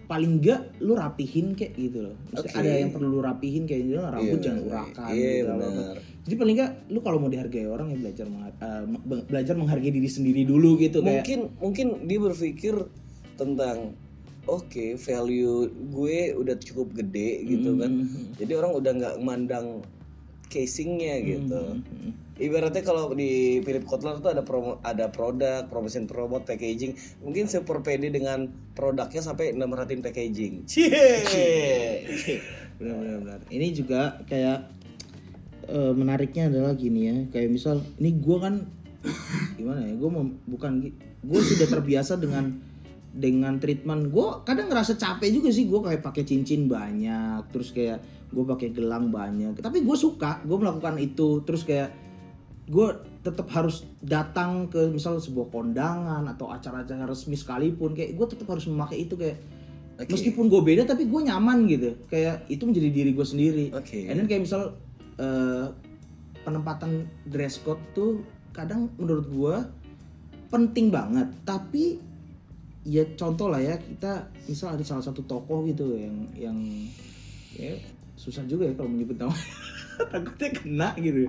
paling 0.04 0.42
enggak 0.42 0.74
lu 0.78 0.92
rapihin 0.92 1.54
kayak 1.54 1.70
gitu 1.72 1.98
loh 2.02 2.16
Oke. 2.34 2.50
ada 2.50 2.66
yang 2.76 2.90
perlu 2.90 3.08
lu 3.08 3.20
rapihin 3.20 3.62
kayak 3.62 3.82
gitu 3.84 3.98
rambut 4.00 4.26
Iya, 4.32 4.42
jangan 4.42 4.62
urakan 4.64 5.08
iya, 5.08 5.30
gitu, 5.30 5.52
benar. 5.54 5.96
jadi 6.20 6.34
paling 6.34 6.54
enggak 6.56 6.72
lu 6.88 6.98
kalau 6.98 7.18
mau 7.18 7.30
dihargai 7.30 7.66
orang 7.66 7.86
ya 7.88 7.98
belajar 8.00 8.26
eh, 8.26 8.82
be- 9.00 9.24
belajar 9.24 9.54
menghargai 9.54 9.92
diri 9.92 10.10
sendiri 10.10 10.42
dulu 10.42 10.74
gitu 10.76 10.98
kayak 10.98 11.22
mungkin 11.22 11.40
mungkin 11.62 11.86
dia 12.04 12.18
berpikir 12.18 12.74
tentang 13.36 13.94
oke 14.42 14.84
value 14.98 15.56
gue 15.70 16.16
udah 16.34 16.56
cukup 16.58 16.90
gede 16.92 17.46
gitu 17.46 17.78
kan 17.78 17.92
Mhm. 17.94 18.34
jadi 18.34 18.52
orang 18.56 18.72
udah 18.74 18.92
nggak 18.92 19.14
mandang 19.20 19.66
casingnya 20.50 21.14
gitu. 21.22 21.78
Mhm. 21.78 22.10
ibaratnya 22.40 22.80
kalau 22.80 23.12
di 23.12 23.60
Philip 23.60 23.84
Kotler 23.84 24.16
tuh 24.16 24.32
ada 24.32 24.40
promo, 24.40 24.80
ada 24.80 25.12
produk 25.12 25.68
promotion 25.68 26.08
promote 26.08 26.48
packaging. 26.48 26.96
Mungkin 27.20 27.52
super 27.52 27.84
pede 27.84 28.08
dengan 28.08 28.48
produknya 28.72 29.20
sampai 29.20 29.52
merhatiin 29.52 30.00
packaging. 30.00 30.64
Cie. 30.64 30.88
Benar 32.80 32.96
benar 32.96 33.16
benar. 33.20 33.40
Ini 33.52 33.66
juga 33.76 34.24
kayak 34.24 34.58
eh, 35.68 35.92
menariknya 35.92 36.48
adalah 36.48 36.72
gini 36.72 37.00
ya. 37.12 37.16
Kayak 37.28 37.48
misal 37.52 37.84
ini 38.00 38.16
gue 38.16 38.38
kan 38.40 38.54
gimana 39.60 39.84
ya 39.84 39.94
gue 40.00 40.10
bukan 40.48 40.72
gue 41.20 41.40
sudah 41.44 41.68
terbiasa 41.68 42.16
dengan 42.16 42.56
dengan 43.12 43.60
treatment. 43.60 44.08
Gue 44.08 44.40
kadang 44.48 44.72
ngerasa 44.72 44.96
capek 44.96 45.28
juga 45.28 45.52
sih. 45.52 45.68
Gue 45.68 45.84
kayak 45.84 46.00
pakai 46.00 46.24
cincin 46.24 46.72
banyak 46.72 47.52
terus 47.52 47.68
kayak 47.76 48.00
gue 48.30 48.44
pakai 48.46 48.68
gelang 48.70 49.10
banyak. 49.10 49.58
Tapi 49.58 49.82
gue 49.82 49.96
suka 49.98 50.42
gue 50.46 50.56
melakukan 50.56 50.96
itu. 51.02 51.42
Terus 51.42 51.62
kayak 51.66 51.90
gue 52.70 52.88
tetap 53.26 53.50
harus 53.50 53.82
datang 53.98 54.70
ke 54.70 54.88
misal 54.88 55.18
sebuah 55.18 55.50
kondangan 55.50 56.22
atau 56.30 56.48
acara-acara 56.48 57.04
resmi 57.04 57.34
sekalipun. 57.34 57.92
Kayak 57.92 58.14
gue 58.14 58.26
tetap 58.30 58.46
harus 58.48 58.64
memakai 58.70 59.04
itu 59.04 59.18
kayak 59.18 59.42
Oke. 60.00 60.16
meskipun 60.16 60.48
gue 60.48 60.62
beda 60.62 60.82
tapi 60.86 61.10
gue 61.10 61.20
nyaman 61.26 61.66
gitu. 61.66 61.98
Kayak 62.06 62.46
itu 62.46 62.62
menjadi 62.64 62.88
diri 62.88 63.10
gue 63.12 63.26
sendiri. 63.26 63.66
Oke. 63.74 64.06
and 64.06 64.22
then 64.22 64.26
kayak 64.30 64.46
misal 64.46 64.78
eh, 65.18 65.66
penempatan 66.46 67.10
dress 67.28 67.60
code 67.60 67.82
tuh 67.92 68.24
kadang 68.54 68.88
menurut 68.96 69.26
gue 69.28 69.56
penting 70.48 70.88
banget. 70.88 71.28
Tapi 71.42 72.00
ya 72.80 73.04
contoh 73.12 73.52
lah 73.52 73.60
ya 73.60 73.76
kita 73.76 74.32
misal 74.48 74.72
ada 74.72 74.84
salah 74.86 75.04
satu 75.04 75.20
tokoh 75.28 75.68
gitu 75.68 76.00
yang 76.00 76.16
yang 76.32 76.58
ya 77.52 77.76
susah 78.20 78.44
juga 78.44 78.68
ya 78.68 78.76
kalau 78.76 78.92
menyebut 78.92 79.16
nama. 79.16 79.32
Takutnya 80.12 80.48
kena 80.52 80.88
gitu. 81.00 81.24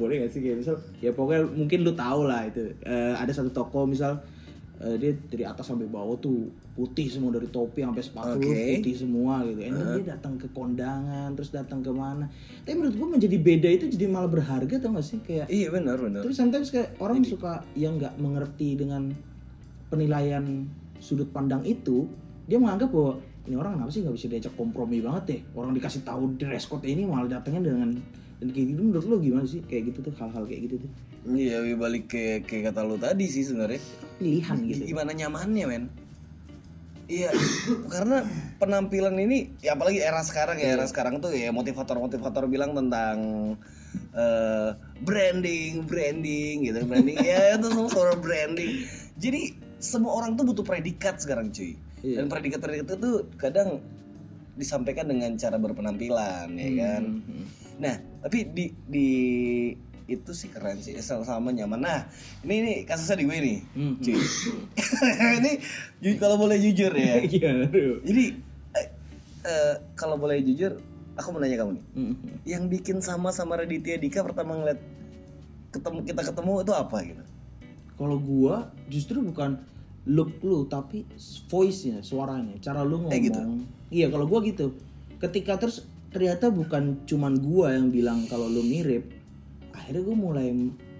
Boleh 0.00 0.24
gak 0.24 0.32
sih 0.32 0.40
kayak 0.40 0.64
misal 0.64 0.76
ya 1.04 1.12
pokoknya 1.12 1.44
mungkin 1.52 1.84
lu 1.84 1.92
tahu 1.92 2.24
lah 2.24 2.48
itu. 2.48 2.72
Eh, 2.80 3.12
ada 3.12 3.28
satu 3.28 3.52
toko 3.52 3.84
misal 3.84 4.16
eh, 4.80 4.96
dia 4.96 5.12
dari 5.28 5.44
atas 5.44 5.68
sampai 5.68 5.84
bawah 5.84 6.16
tuh 6.16 6.48
putih 6.72 7.04
semua 7.12 7.36
dari 7.36 7.52
topi 7.52 7.84
sampai 7.84 8.00
sepatu 8.00 8.40
Oke. 8.40 8.80
putih 8.80 8.96
semua 8.96 9.44
gitu. 9.44 9.60
And 9.60 9.76
then 9.76 9.88
dia 10.00 10.16
datang 10.16 10.40
ke 10.40 10.48
kondangan 10.56 11.36
terus 11.36 11.52
datang 11.52 11.84
ke 11.84 11.92
mana. 11.92 12.28
Tapi 12.64 12.74
menurut 12.80 12.96
gua 12.96 13.08
menjadi 13.12 13.36
beda 13.36 13.68
itu 13.68 13.84
jadi 13.92 14.08
malah 14.08 14.32
berharga 14.32 14.80
tau 14.80 14.96
gak 14.96 15.04
sih? 15.04 15.20
Kayak 15.20 15.52
iya 15.52 15.68
benar 15.68 16.00
benar. 16.00 16.24
Terus 16.24 16.36
sometimes 16.40 16.72
kayak 16.72 16.96
orang 16.96 17.20
suka 17.28 17.60
yang 17.76 18.00
nggak 18.00 18.16
mengerti 18.16 18.76
dengan 18.80 19.12
penilaian 19.92 20.64
sudut 20.96 21.28
pandang 21.28 21.60
itu, 21.68 22.08
dia 22.48 22.56
menganggap 22.56 22.88
bahwa 22.88 23.20
ini 23.42 23.54
orang 23.58 23.74
kenapa 23.74 23.90
sih 23.90 24.06
nggak 24.06 24.14
bisa 24.14 24.26
diajak 24.30 24.54
kompromi 24.54 25.02
banget 25.02 25.22
deh. 25.26 25.40
Orang 25.58 25.74
dikasih 25.74 26.06
tahu 26.06 26.38
dress 26.38 26.70
code 26.70 26.86
ini 26.86 27.02
malah 27.02 27.26
datangnya 27.26 27.74
dengan 27.74 27.98
dan 28.38 28.48
kayak 28.54 28.66
gitu. 28.74 28.80
Menurut 28.86 29.06
lo 29.06 29.16
gimana 29.18 29.46
sih? 29.46 29.60
Kayak 29.66 29.94
gitu 29.94 29.98
tuh 30.10 30.14
hal-hal 30.18 30.44
kayak 30.46 30.60
gitu 30.70 30.76
tuh. 30.86 30.90
Iya 31.22 31.62
balik 31.78 32.10
ke 32.10 32.42
kayak 32.46 32.70
kata 32.70 32.80
lu 32.86 32.98
tadi 32.98 33.26
sih 33.26 33.42
sebenarnya. 33.42 33.82
Pilihan 34.18 34.56
gitu. 34.66 34.82
Gimana 34.94 35.10
nyamannya 35.10 35.66
men? 35.66 35.84
Iya, 37.10 37.30
karena 37.94 38.24
penampilan 38.62 39.18
ini, 39.18 39.52
ya 39.60 39.74
apalagi 39.74 40.00
era 40.00 40.22
sekarang 40.22 40.56
ya, 40.62 40.78
era 40.78 40.86
sekarang 40.86 41.18
tuh 41.18 41.34
ya 41.34 41.50
motivator-motivator 41.50 42.46
bilang 42.48 42.72
tentang 42.72 43.16
eh, 44.14 44.70
branding, 45.02 45.84
branding 45.84 46.70
gitu, 46.70 46.78
branding. 46.86 47.18
Ya 47.20 47.58
itu 47.58 47.68
semua 47.68 47.90
soal 47.90 48.16
branding. 48.22 48.86
Jadi 49.18 49.58
semua 49.82 50.14
orang 50.14 50.38
tuh 50.38 50.46
butuh 50.46 50.64
predikat 50.64 51.18
sekarang 51.18 51.50
cuy. 51.50 51.74
Iya. 52.02 52.22
Dan 52.22 52.26
predikat-predikat 52.28 52.86
itu 52.86 52.96
tuh 52.98 53.16
kadang 53.38 53.78
disampaikan 54.52 55.08
dengan 55.08 55.32
cara 55.38 55.56
berpenampilan 55.56 56.50
ya 56.52 56.70
kan. 56.82 57.02
Hmm. 57.24 57.44
Nah, 57.80 57.94
tapi 58.20 58.44
di 58.52 58.64
di 58.84 59.08
itu 60.10 60.32
sih 60.34 60.50
keren 60.50 60.82
sih, 60.82 60.98
sama-sama 61.00 61.54
nyaman. 61.54 61.80
Nah, 61.80 62.00
ini 62.44 62.54
ini 62.60 62.72
kasusnya 62.84 63.22
di 63.22 63.24
gue 63.24 63.38
nih, 63.38 63.58
Hmm. 63.72 63.94
cuy. 64.02 64.18
ini 65.40 65.52
kalau 66.18 66.36
boleh 66.36 66.58
jujur 66.58 66.92
ya. 66.92 67.22
Iya. 67.32 67.70
Jadi 68.04 68.24
eh, 68.76 68.86
eh, 69.46 69.74
kalau 69.96 70.18
boleh 70.18 70.42
jujur, 70.42 70.76
aku 71.16 71.28
mau 71.32 71.40
nanya 71.40 71.64
kamu 71.64 71.78
nih. 71.78 71.84
Hmm. 71.96 72.14
Yang 72.44 72.62
bikin 72.76 72.96
sama 73.00 73.30
sama 73.32 73.56
Raditya 73.56 73.96
Dika 73.96 74.20
pertama 74.26 74.58
ngeliat 74.58 74.80
ketemu 75.72 75.98
kita 76.04 76.22
ketemu 76.28 76.52
itu 76.60 76.72
apa 76.76 76.96
gitu? 77.06 77.24
Kalau 77.96 78.18
gua 78.20 78.68
justru 78.90 79.22
bukan 79.22 79.62
look 80.10 80.42
lu 80.42 80.66
tapi 80.66 81.06
voice-nya, 81.46 82.02
suaranya, 82.02 82.58
cara 82.58 82.82
lu 82.82 83.06
ngomong. 83.06 83.14
Eh, 83.14 83.22
gitu? 83.22 83.40
Iya, 83.92 84.10
kalau 84.10 84.26
gua 84.26 84.42
gitu. 84.42 84.74
Ketika 85.22 85.58
terus 85.60 85.86
ternyata 86.10 86.50
bukan 86.50 87.06
cuman 87.06 87.38
gua 87.38 87.76
yang 87.76 87.94
bilang 87.94 88.26
kalau 88.26 88.50
lu 88.50 88.66
mirip, 88.66 89.06
akhirnya 89.70 90.02
gua 90.02 90.16
mulai 90.18 90.50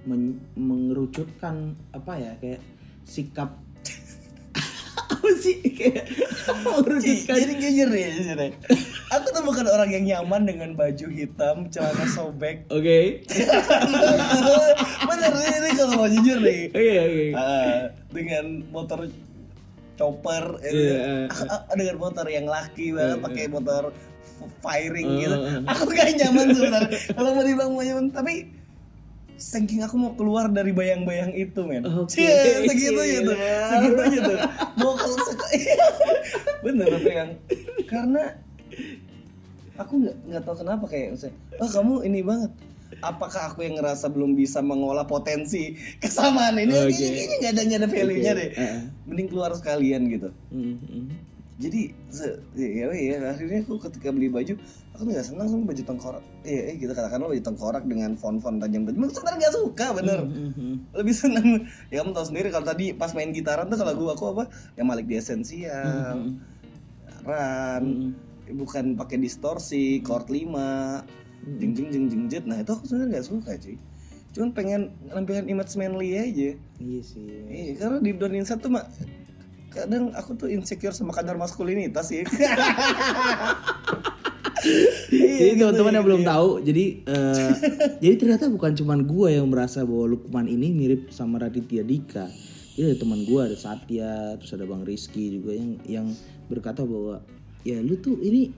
men- 0.07 0.39
mengerucutkan 0.55 1.75
apa 1.91 2.13
ya 2.19 2.33
kayak 2.39 2.63
sikap 3.03 3.59
apa 5.13 5.29
sih 5.35 5.59
kayak 5.67 6.07
mengerucutkan 6.63 7.35
Jadi 7.35 7.53
jujur 7.59 7.89
nih, 7.91 8.03
jujur 8.23 8.37
nih. 8.39 8.53
Aku 9.13 9.27
tuh 9.29 9.45
bukan 9.45 9.69
orang 9.69 9.91
yang 9.93 10.05
nyaman 10.09 10.49
dengan 10.49 10.71
baju 10.73 11.07
hitam, 11.13 11.69
celana 11.69 12.09
sobek. 12.09 12.65
Oke. 12.73 13.21
Bener 15.09 15.33
nih, 15.37 15.49
ini 15.53 15.69
kalau 15.77 16.01
mau 16.01 16.09
jujur 16.09 16.41
nih. 16.41 16.73
Oke, 16.73 16.95
oke. 16.97 17.27
Ah, 17.37 17.81
dengan 18.09 18.45
motor 18.73 19.05
chopper 20.01 20.45
eh, 20.65 20.73
Iya, 20.73 20.97
ah, 21.29 21.61
ah, 21.61 21.77
dengan 21.77 21.97
motor 22.01 22.25
yang 22.27 22.49
laki 22.49 22.97
banget 22.97 23.19
pakai 23.21 23.45
motor 23.53 23.93
firing 24.65 25.07
Eh, 25.07 25.19
gitu 25.23 25.37
eh, 25.37 25.53
eh. 25.53 25.63
aku 25.69 25.83
gak 25.93 26.09
nyaman 26.19 26.47
sebenarnya 26.51 26.99
kalau 27.15 27.31
mau 27.37 27.45
dibilang 27.45 27.71
mau 27.77 27.85
nyaman 27.85 28.07
tapi 28.11 28.51
saking 29.37 29.85
aku 29.85 29.95
mau 30.01 30.13
keluar 30.17 30.51
dari 30.51 30.73
bayang-bayang 30.75 31.31
itu 31.35 31.63
men 31.63 31.85
Oke, 31.87 32.19
Cie, 32.19 32.63
segitu 32.67 32.99
gila. 32.99 33.35
segitu 33.69 34.01
aja 34.01 34.19
tuh 34.25 34.39
mau 34.81 34.97
kalau 34.97 35.17
suka 35.29 35.47
bener 36.65 36.89
apa 36.91 37.11
yang 37.11 37.31
karena 37.87 38.23
aku 39.83 39.93
nggak 40.05 40.17
nggak 40.29 40.43
tahu 40.45 40.57
kenapa 40.61 40.85
kayak 40.85 41.17
misalnya 41.17 41.37
oh 41.59 41.69
kamu 41.71 41.95
ini 42.07 42.21
banget. 42.23 42.53
Apakah 43.01 43.49
aku 43.49 43.65
yang 43.65 43.81
ngerasa 43.81 44.13
belum 44.13 44.37
bisa 44.37 44.61
mengolah 44.61 45.09
potensi 45.09 45.73
kesamaan 45.97 46.61
ini? 46.61 46.77
Oke. 46.77 46.93
kayaknya 46.93 47.37
nggak 47.41 47.53
ada 47.57 47.63
nggak 47.65 47.81
ada 47.81 47.89
value 47.89 48.21
nya 48.21 48.33
Oke, 48.37 48.41
deh. 48.45 48.51
Eh. 48.53 48.77
mending 49.09 49.29
keluar 49.33 49.51
sekalian 49.57 50.03
gitu. 50.13 50.29
Hmm, 50.53 50.77
hmm. 50.77 51.09
jadi 51.57 51.81
se- 52.13 52.41
ya, 52.53 52.93
ya 52.93 53.17
akhirnya 53.33 53.65
aku 53.65 53.81
ketika 53.81 54.13
beli 54.13 54.29
baju 54.29 54.61
aku 54.93 55.03
nggak 55.09 55.25
senang 55.25 55.49
sama 55.49 55.73
baju 55.73 55.83
tengkorak. 55.89 56.25
Iya 56.45 56.61
eh, 56.69 56.75
gitu 56.77 56.93
katakanlah 56.93 57.33
baju 57.33 57.43
tengkorak 57.43 57.85
dengan 57.89 58.13
font-font 58.21 58.61
aku 58.61 59.09
sebenarnya 59.09 59.39
nggak 59.41 59.57
suka 59.57 59.87
bener. 59.97 60.19
Hmm, 60.29 60.53
hmm. 60.53 60.75
lebih 60.93 61.15
senang. 61.17 61.49
Ya 61.89 62.05
kamu 62.05 62.13
tahu 62.13 62.27
sendiri 62.29 62.53
kalau 62.53 62.67
tadi 62.69 62.93
pas 62.93 63.17
main 63.17 63.33
gitaran 63.33 63.73
tuh 63.73 63.81
kalau 63.81 63.97
gua 63.97 64.13
aku 64.13 64.37
apa? 64.37 64.53
Yang 64.77 64.87
Malik 64.93 65.07
di 65.09 65.17
esensial 65.17 66.13
Hmm, 66.21 66.45
ran 67.25 67.85
hmm. 67.89 68.32
Bukan 68.55 68.95
pakai 68.95 69.19
distorsi 69.19 70.01
chord 70.05 70.29
5 70.31 71.59
jeng 71.59 71.73
jeng 71.75 71.89
jeng 71.91 72.07
jeng 72.07 72.25
jet 72.31 72.45
nah 72.47 72.61
itu 72.61 72.71
aku 72.71 72.87
sebenarnya 72.87 73.19
nggak 73.19 73.27
suka 73.27 73.51
cuy 73.59 73.77
cuman 74.33 74.51
pengen 74.57 74.81
nampilkan 75.13 75.45
image 75.51 75.77
manly 75.77 76.17
aja 76.17 76.57
Iya 76.83 77.01
sih. 77.05 77.27
Iya, 77.47 77.73
karena 77.79 77.97
di 78.03 78.11
Don 78.17 78.35
Inside 78.35 78.61
tuh 78.63 78.73
mak 78.75 78.91
kadang 79.73 80.13
aku 80.13 80.37
tuh 80.37 80.49
insecure 80.53 80.93
sama 80.93 81.15
kadar 81.17 81.39
maskulinitas 81.39 82.13
sih. 82.13 82.27
Iya, 84.63 85.35
jadi 85.43 85.51
gitu, 85.59 85.61
teman-teman 85.67 85.93
yang 85.93 86.07
gitu, 86.07 86.09
belum 86.09 86.23
iya. 86.23 86.31
tahu, 86.31 86.49
jadi 86.63 86.85
eh, 87.03 87.53
jadi 87.99 88.15
ternyata 88.15 88.45
bukan 88.47 88.73
cuman 88.79 89.01
gua 89.11 89.29
yang 89.35 89.51
merasa 89.51 89.83
bahwa 89.83 90.15
Lukman 90.15 90.47
ini 90.47 90.71
mirip 90.71 91.11
sama 91.11 91.43
Raditya 91.43 91.83
Dika. 91.83 92.31
Ada 92.79 92.95
teman 92.95 93.27
gua, 93.27 93.51
ada 93.51 93.59
Satya, 93.59 94.39
terus 94.39 94.55
ada 94.55 94.63
Bang 94.65 94.87
Rizky 94.87 95.35
juga 95.35 95.53
yang 95.59 95.83
yang 95.85 96.07
berkata 96.47 96.87
bahwa 96.87 97.27
ya 97.63 97.79
lu 97.79 97.95
tuh 97.97 98.19
ini 98.19 98.51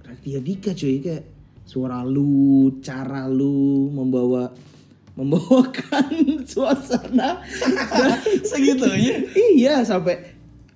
Raditya 0.00 0.40
Dika 0.40 0.70
cuy 0.72 0.98
kayak 0.98 1.24
suara 1.62 2.02
lu, 2.02 2.32
cara 2.80 3.24
lu 3.24 3.86
membawa 3.88 4.50
membawakan 5.18 6.42
suasana 6.42 7.44
Segitunya. 8.50 9.22
iya 9.52 9.80
sampai 9.80 10.18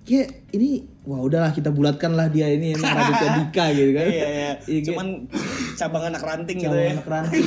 kayak 0.01 0.51
ini 0.51 0.85
wah 1.03 1.19
udahlah 1.19 1.49
kita 1.49 1.69
bulatkan 1.69 2.13
lah 2.13 2.29
dia 2.29 2.47
ini 2.47 2.73
emang 2.73 2.87
Raditya 2.87 3.29
Dika 3.41 3.65
gitu 3.71 3.91
kan 3.91 4.07
Iya, 4.07 4.27
iya. 4.29 4.49
Kayak- 4.61 4.85
Cuman 4.87 5.07
cabang 5.75 6.03
anak 6.07 6.21
ranting 6.21 6.57
gitu 6.57 6.69
Calon 6.69 6.79
ya. 6.79 6.91
anak 6.95 7.07
ranting. 7.07 7.45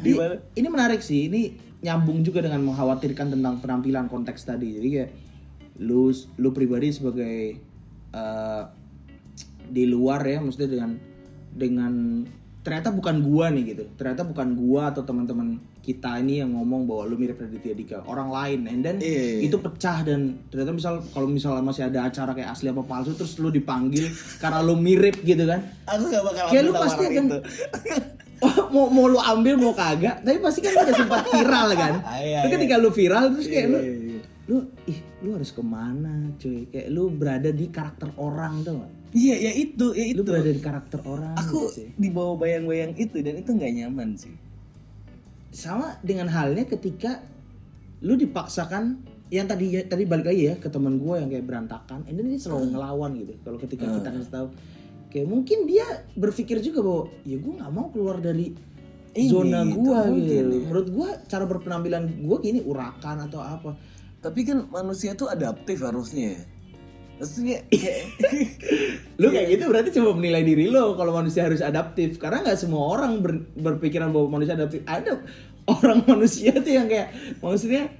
Di 0.00 0.10
ini 0.54 0.66
menarik 0.66 1.00
sih. 1.00 1.28
Ini 1.28 1.40
nyambung 1.82 2.22
juga 2.22 2.40
dengan 2.40 2.64
mengkhawatirkan 2.64 3.28
tentang 3.30 3.58
penampilan 3.58 4.06
konteks 4.06 4.42
tadi. 4.42 4.72
Jadi 4.72 4.88
kayak 4.88 5.10
lu 5.82 6.08
lu 6.38 6.48
pribadi 6.50 6.88
sebagai 6.88 7.58
eh, 8.10 8.62
di 9.68 9.84
luar 9.86 10.24
ya, 10.24 10.42
maksudnya 10.42 10.70
dengan 10.72 10.90
dengan 11.52 11.92
ternyata 12.62 12.94
bukan 12.94 13.20
gua 13.20 13.50
nih 13.50 13.74
gitu. 13.74 13.84
Ternyata 13.98 14.22
bukan 14.22 14.48
gua 14.54 14.94
atau 14.94 15.02
teman-teman 15.02 15.58
kita 15.82 16.14
ini 16.22 16.38
yang 16.38 16.54
ngomong 16.54 16.86
bahwa 16.86 17.10
lu 17.10 17.18
mirip 17.18 17.42
Raditya 17.42 17.74
Dika. 17.74 17.98
Orang 18.06 18.30
lain, 18.30 18.70
and 18.70 18.86
then 18.86 19.02
Iya, 19.02 19.42
iya. 19.42 19.50
itu 19.50 19.58
pecah 19.58 20.06
dan 20.06 20.38
ternyata 20.46 20.70
misal 20.70 21.02
kalau 21.10 21.26
misalnya 21.26 21.58
masih 21.58 21.90
ada 21.90 22.06
acara 22.06 22.30
kayak 22.38 22.54
asli 22.54 22.70
apa 22.70 22.86
palsu 22.86 23.18
terus 23.18 23.34
lu 23.42 23.50
dipanggil 23.50 24.06
karena 24.42 24.62
lu 24.62 24.78
mirip 24.78 25.18
gitu 25.26 25.42
kan 25.42 25.58
Aku 25.90 26.06
gak 26.06 26.22
bakal 26.22 26.44
Kayak 26.54 26.64
lu 26.70 26.72
pasti 26.78 27.02
akan-. 27.10 27.30
Oh, 28.42 28.66
mau 28.74 28.90
mau 28.90 29.06
lu 29.06 29.22
ambil 29.22 29.54
mau 29.54 29.70
kagak 29.70 30.26
tapi 30.26 30.42
pasti 30.42 30.66
kan 30.66 30.74
udah 30.82 30.96
sempat 30.98 31.22
viral 31.30 31.68
kan 31.78 31.94
Ah, 32.10 32.18
iya, 32.18 32.42
Tapi 32.42 32.58
ketika 32.58 32.74
lu 32.74 32.90
viral 32.90 33.30
terus 33.38 33.46
kayak 33.46 33.66
lu 33.70 33.78
lu 34.50 34.56
ih 34.90 34.98
lu 35.22 35.38
harus 35.38 35.54
ke 35.54 35.62
mana 35.62 36.34
cuy 36.42 36.66
kayak 36.66 36.90
lu 36.90 37.06
berada 37.14 37.54
di 37.54 37.70
karakter 37.70 38.10
orang 38.18 38.66
tuh? 38.66 38.82
Iya, 39.12 39.34
ya 39.36 39.52
itu, 39.52 39.92
ya 39.92 40.04
itu. 40.08 40.20
lu 40.20 40.22
berada 40.24 40.48
di 40.48 40.62
karakter 40.62 41.00
orang 41.04 41.36
Aku 41.36 41.68
gitu 41.68 41.84
sih. 41.84 41.88
di 42.00 42.08
bawah 42.08 42.40
bayang-bayang 42.40 42.96
itu 42.96 43.20
dan 43.20 43.36
itu 43.36 43.50
nggak 43.52 43.72
nyaman 43.76 44.16
sih. 44.16 44.32
sama 45.52 46.00
dengan 46.00 46.32
halnya 46.32 46.64
ketika 46.64 47.20
lu 48.00 48.16
dipaksakan 48.16 49.04
yang 49.28 49.44
tadi 49.44 49.84
tadi 49.84 50.04
balik 50.08 50.32
lagi 50.32 50.48
ya 50.48 50.54
ke 50.56 50.68
teman 50.68 50.96
gue 50.96 51.14
yang 51.20 51.28
kayak 51.28 51.44
berantakan 51.44 52.04
and 52.08 52.16
then 52.16 52.28
dia 52.28 52.40
selalu 52.40 52.72
ngelawan 52.72 53.10
gitu 53.16 53.32
kalau 53.44 53.58
ketika 53.60 53.84
kita 53.84 54.08
kasih 54.12 54.32
tahu 54.32 54.46
kayak 55.08 55.28
mungkin 55.28 55.58
dia 55.68 55.84
berpikir 56.16 56.56
juga 56.64 56.80
bahwa 56.80 57.02
ya 57.24 57.36
gue 57.36 57.52
nggak 57.52 57.72
mau 57.72 57.86
keluar 57.92 58.16
dari 58.20 58.56
Ini, 59.12 59.28
zona 59.28 59.60
gue 59.68 59.98
gitu 60.24 60.32
ya. 60.32 60.44
menurut 60.48 60.88
gue 60.88 61.08
cara 61.28 61.44
berpenampilan 61.44 62.02
gue 62.24 62.36
gini 62.40 62.60
urakan 62.64 63.28
atau 63.28 63.40
apa 63.44 63.76
Tapi 64.22 64.40
kan 64.46 64.70
manusia 64.70 65.18
tuh 65.18 65.26
adaptif 65.26 65.82
harusnya. 65.82 66.38
Maksudnya 67.20 67.58
lu 69.20 69.28
kayak 69.28 69.48
gitu 69.56 69.64
berarti 69.68 69.90
coba 69.96 70.10
menilai 70.16 70.42
diri 70.42 70.66
lo 70.68 70.94
kalau 70.94 71.12
manusia 71.16 71.46
harus 71.46 71.60
adaptif. 71.60 72.16
Karena 72.16 72.44
nggak 72.44 72.58
semua 72.58 72.96
orang 72.96 73.20
ber- 73.20 73.46
berpikiran 73.56 74.12
bahwa 74.14 74.38
manusia 74.40 74.54
adaptif. 74.54 74.82
Ada 74.84 75.20
orang 75.68 76.04
manusia 76.10 76.52
tuh 76.58 76.72
yang 76.72 76.86
kayak 76.90 77.14
maksudnya 77.38 77.92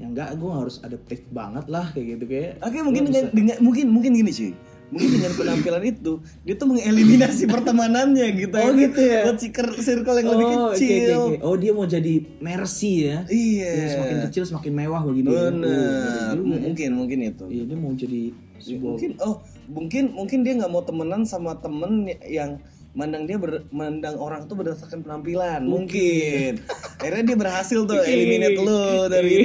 ya 0.00 0.08
enggak 0.08 0.34
gue 0.34 0.50
harus 0.50 0.80
adaptif 0.82 1.20
banget 1.30 1.68
lah 1.68 1.86
kayak 1.94 2.18
gitu 2.18 2.24
kayak 2.26 2.52
Oke 2.64 2.80
mungkin 2.82 3.02
gua 3.06 3.12
dengan, 3.12 3.24
dengan 3.30 3.56
mungkin 3.62 3.86
mungkin 3.92 4.10
gini 4.16 4.30
cuy. 4.32 4.52
Mungkin 4.92 5.08
dengan 5.08 5.32
penampilan 5.32 5.82
itu 5.88 6.20
dia 6.44 6.54
tuh 6.60 6.68
mengeliminasi 6.68 7.48
pertemanannya 7.54 8.26
gitu. 8.36 8.56
Oh, 8.60 8.76
gitu 8.76 9.00
ya? 9.00 9.24
Buat 9.24 9.40
circle, 9.40 9.72
circle 9.80 10.16
yang 10.20 10.28
lebih 10.36 10.46
oh, 10.46 10.52
oke, 10.68 10.76
kecil. 10.76 11.00
oke, 11.00 11.36
oke. 11.40 11.46
oh 11.48 11.54
dia 11.56 11.72
mau 11.72 11.86
jadi 11.88 12.14
mercy 12.44 13.08
ya 13.08 13.24
Iya. 13.24 13.70
Ya, 13.72 13.86
semakin 13.96 14.16
kecil 14.28 14.42
semakin 14.44 14.72
mewah 14.76 15.02
begitu 15.08 15.28
ya. 15.32 15.40
Oh, 15.40 15.48
Benar. 15.48 15.64
ngeri 15.64 16.36
juga 16.36 16.52
ya. 16.52 16.60
mungkin 16.68 16.90
mungkin 16.92 17.18
itu. 17.24 17.44
Iya, 17.48 17.62
dia 17.64 17.78
mau 17.80 17.92
jadi 17.96 18.22
sebuah 18.60 18.92
Mungkin 18.94 19.12
oh 19.24 19.34
mungkin 19.72 20.04
mungkin 20.12 20.38
dia 20.44 20.52
nggak 20.60 20.72
mau 20.72 20.82
temenan 20.84 21.22
sama 21.24 21.56
temen 21.58 22.12
yang 22.28 22.60
mandang 22.92 23.24
dia 23.24 23.40
ber, 23.40 23.64
mandang 23.72 24.20
orang 24.20 24.44
tuh 24.44 24.54
berdasarkan 24.54 25.00
penampilan. 25.00 25.64
Mungkin. 25.64 26.60
Akhirnya 27.00 27.24
dia 27.24 27.36
berhasil 27.36 27.78
tuh 27.82 27.98
eliminate 27.98 28.60
lu 28.60 29.08
dari 29.08 29.36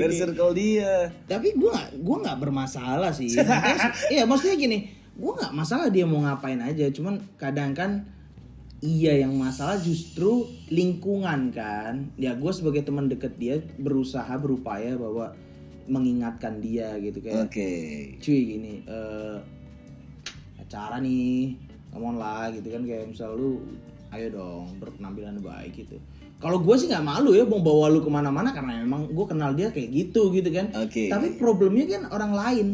dari 0.00 0.14
circle 0.14 0.52
dia. 0.56 1.12
Tapi 1.24 1.54
gue 1.54 1.70
gak 1.70 2.00
gue 2.00 2.16
nggak 2.24 2.38
bermasalah 2.40 3.12
sih. 3.12 3.30
Maksudnya- 3.36 3.92
iya 4.08 4.22
maksudnya 4.24 4.56
gini 4.56 4.78
gue 5.16 5.32
nggak 5.32 5.52
masalah 5.52 5.88
dia 5.88 6.04
mau 6.04 6.20
ngapain 6.20 6.58
aja. 6.58 6.88
Cuman 6.88 7.20
kadang 7.36 7.72
kan 7.72 8.04
iya 8.80 9.20
yang 9.20 9.36
masalah 9.36 9.76
justru 9.76 10.44
lingkungan 10.68 11.52
kan. 11.52 12.08
Ya 12.16 12.32
gue 12.32 12.52
sebagai 12.52 12.80
teman 12.80 13.06
deket 13.06 13.36
dia 13.36 13.60
berusaha 13.76 14.32
berupaya 14.36 14.96
bahwa 14.96 15.36
mengingatkan 15.86 16.58
dia 16.58 16.96
gitu 16.98 17.20
kayak 17.20 17.46
oke. 17.46 17.70
Cuy 18.18 18.40
gini 18.56 18.82
eh 18.82 19.38
acara 20.58 20.98
nih 20.98 21.54
ngomong 21.96 22.20
lah 22.20 22.52
gitu 22.52 22.68
kan. 22.68 22.84
Kayak 22.84 23.16
misal 23.16 23.32
lu 23.32 23.64
ayo 24.12 24.26
dong 24.30 24.76
berpenampilan 24.76 25.40
baik 25.40 25.72
gitu. 25.72 25.96
Kalau 26.36 26.60
gue 26.60 26.76
sih 26.76 26.92
nggak 26.92 27.00
malu 27.00 27.32
ya 27.32 27.48
mau 27.48 27.64
bawa 27.64 27.88
lu 27.88 28.04
ke 28.04 28.12
mana-mana 28.12 28.52
karena 28.52 28.84
memang 28.84 29.08
gue 29.08 29.26
kenal 29.26 29.56
dia 29.56 29.72
kayak 29.72 29.88
gitu 29.88 30.28
gitu 30.36 30.52
kan. 30.52 30.68
Oke. 30.76 31.08
tapi 31.08 31.40
problemnya 31.40 31.88
kan 31.88 32.12
orang 32.12 32.32
lain. 32.36 32.68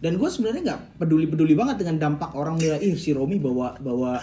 Dan 0.00 0.16
gue 0.16 0.28
sebenarnya 0.32 0.64
nggak 0.64 0.80
peduli 0.96 1.28
peduli 1.28 1.52
banget 1.52 1.84
dengan 1.84 2.00
dampak 2.00 2.32
orang 2.32 2.56
bilang 2.56 2.80
ih 2.80 2.96
si 2.96 3.12
Romi 3.12 3.36
bawa 3.36 3.76
bawa 3.84 4.16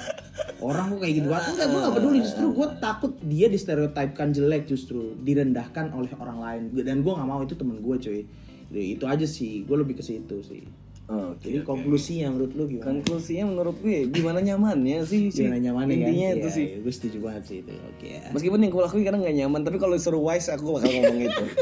orang 0.60 0.98
kok 0.98 1.00
kayak 1.06 1.16
gitu. 1.22 1.28
Banget 1.30 1.54
enggak 1.54 1.68
gue 1.70 1.80
nggak 1.80 1.96
peduli. 2.02 2.18
Justru 2.26 2.46
gue 2.50 2.68
takut 2.82 3.12
dia 3.24 3.48
distereotipkan 3.48 4.28
jelek 4.34 4.64
justru 4.68 5.16
direndahkan 5.22 5.94
oleh 5.94 6.12
orang 6.18 6.38
lain. 6.42 6.62
Dan 6.82 7.06
gue 7.06 7.14
nggak 7.14 7.30
mau 7.30 7.40
itu 7.46 7.54
temen 7.54 7.78
gue 7.80 7.96
cuy. 8.02 8.22
Jadi, 8.68 9.00
itu 9.00 9.06
aja 9.08 9.24
sih. 9.24 9.64
Gue 9.64 9.80
lebih 9.80 9.96
ke 9.96 10.04
situ 10.04 10.44
sih 10.44 10.87
oke 11.08 11.40
jadi 11.40 11.64
konklusinya 11.64 12.28
menurut 12.30 12.52
lu 12.52 12.64
gimana? 12.68 12.86
Konklusinya 12.86 13.44
menurut 13.48 13.78
gue 13.80 13.98
gimana 14.08 14.40
nyamannya 14.40 15.08
sih? 15.08 15.32
Sih. 15.32 15.48
gimana 15.48 15.60
nyamannya 15.62 15.96
kan? 15.96 16.04
intinya 16.04 16.28
itu 16.36 16.40
Iya, 16.44 16.52
sih. 16.52 16.66
iya, 16.68 16.78
gue 16.84 16.94
setuju 16.94 17.18
banget 17.24 17.44
sih 17.48 17.58
itu 17.62 17.72
oke 17.72 18.06
ya. 18.06 18.22
Meskipun 18.30 18.60
yang 18.60 18.72
gue 18.72 18.84
lakuin 18.84 19.04
kadang 19.04 19.22
nggak 19.24 19.38
nyaman 19.38 19.62
tapi 19.64 19.78
kalau 19.78 19.94
disuruh 19.96 20.20
wise 20.20 20.48
aku 20.48 20.76
bakal 20.76 20.92
ngomong 20.92 21.20
itu. 21.24 21.44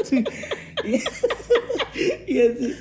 Iya 2.26 2.52
sih. 2.52 2.72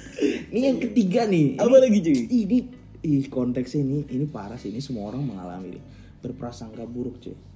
Ini 0.52 0.60
yang 0.74 0.80
ketiga 0.82 1.24
nih. 1.24 1.56
Apa 1.56 1.80
lagi 1.80 2.04
cuy? 2.04 2.28
ini 2.28 2.58
ih 3.00 3.24
konteksnya 3.32 3.80
ini 3.80 4.04
ini 4.12 4.26
parah 4.28 4.60
sih. 4.60 4.74
Ini 4.74 4.84
semua 4.84 5.08
orang 5.08 5.24
mengalami 5.24 5.78
ini 5.78 5.82
berprasangka 6.20 6.84
buruk 6.84 7.22
cuy. 7.24 7.32
ini 7.32 7.55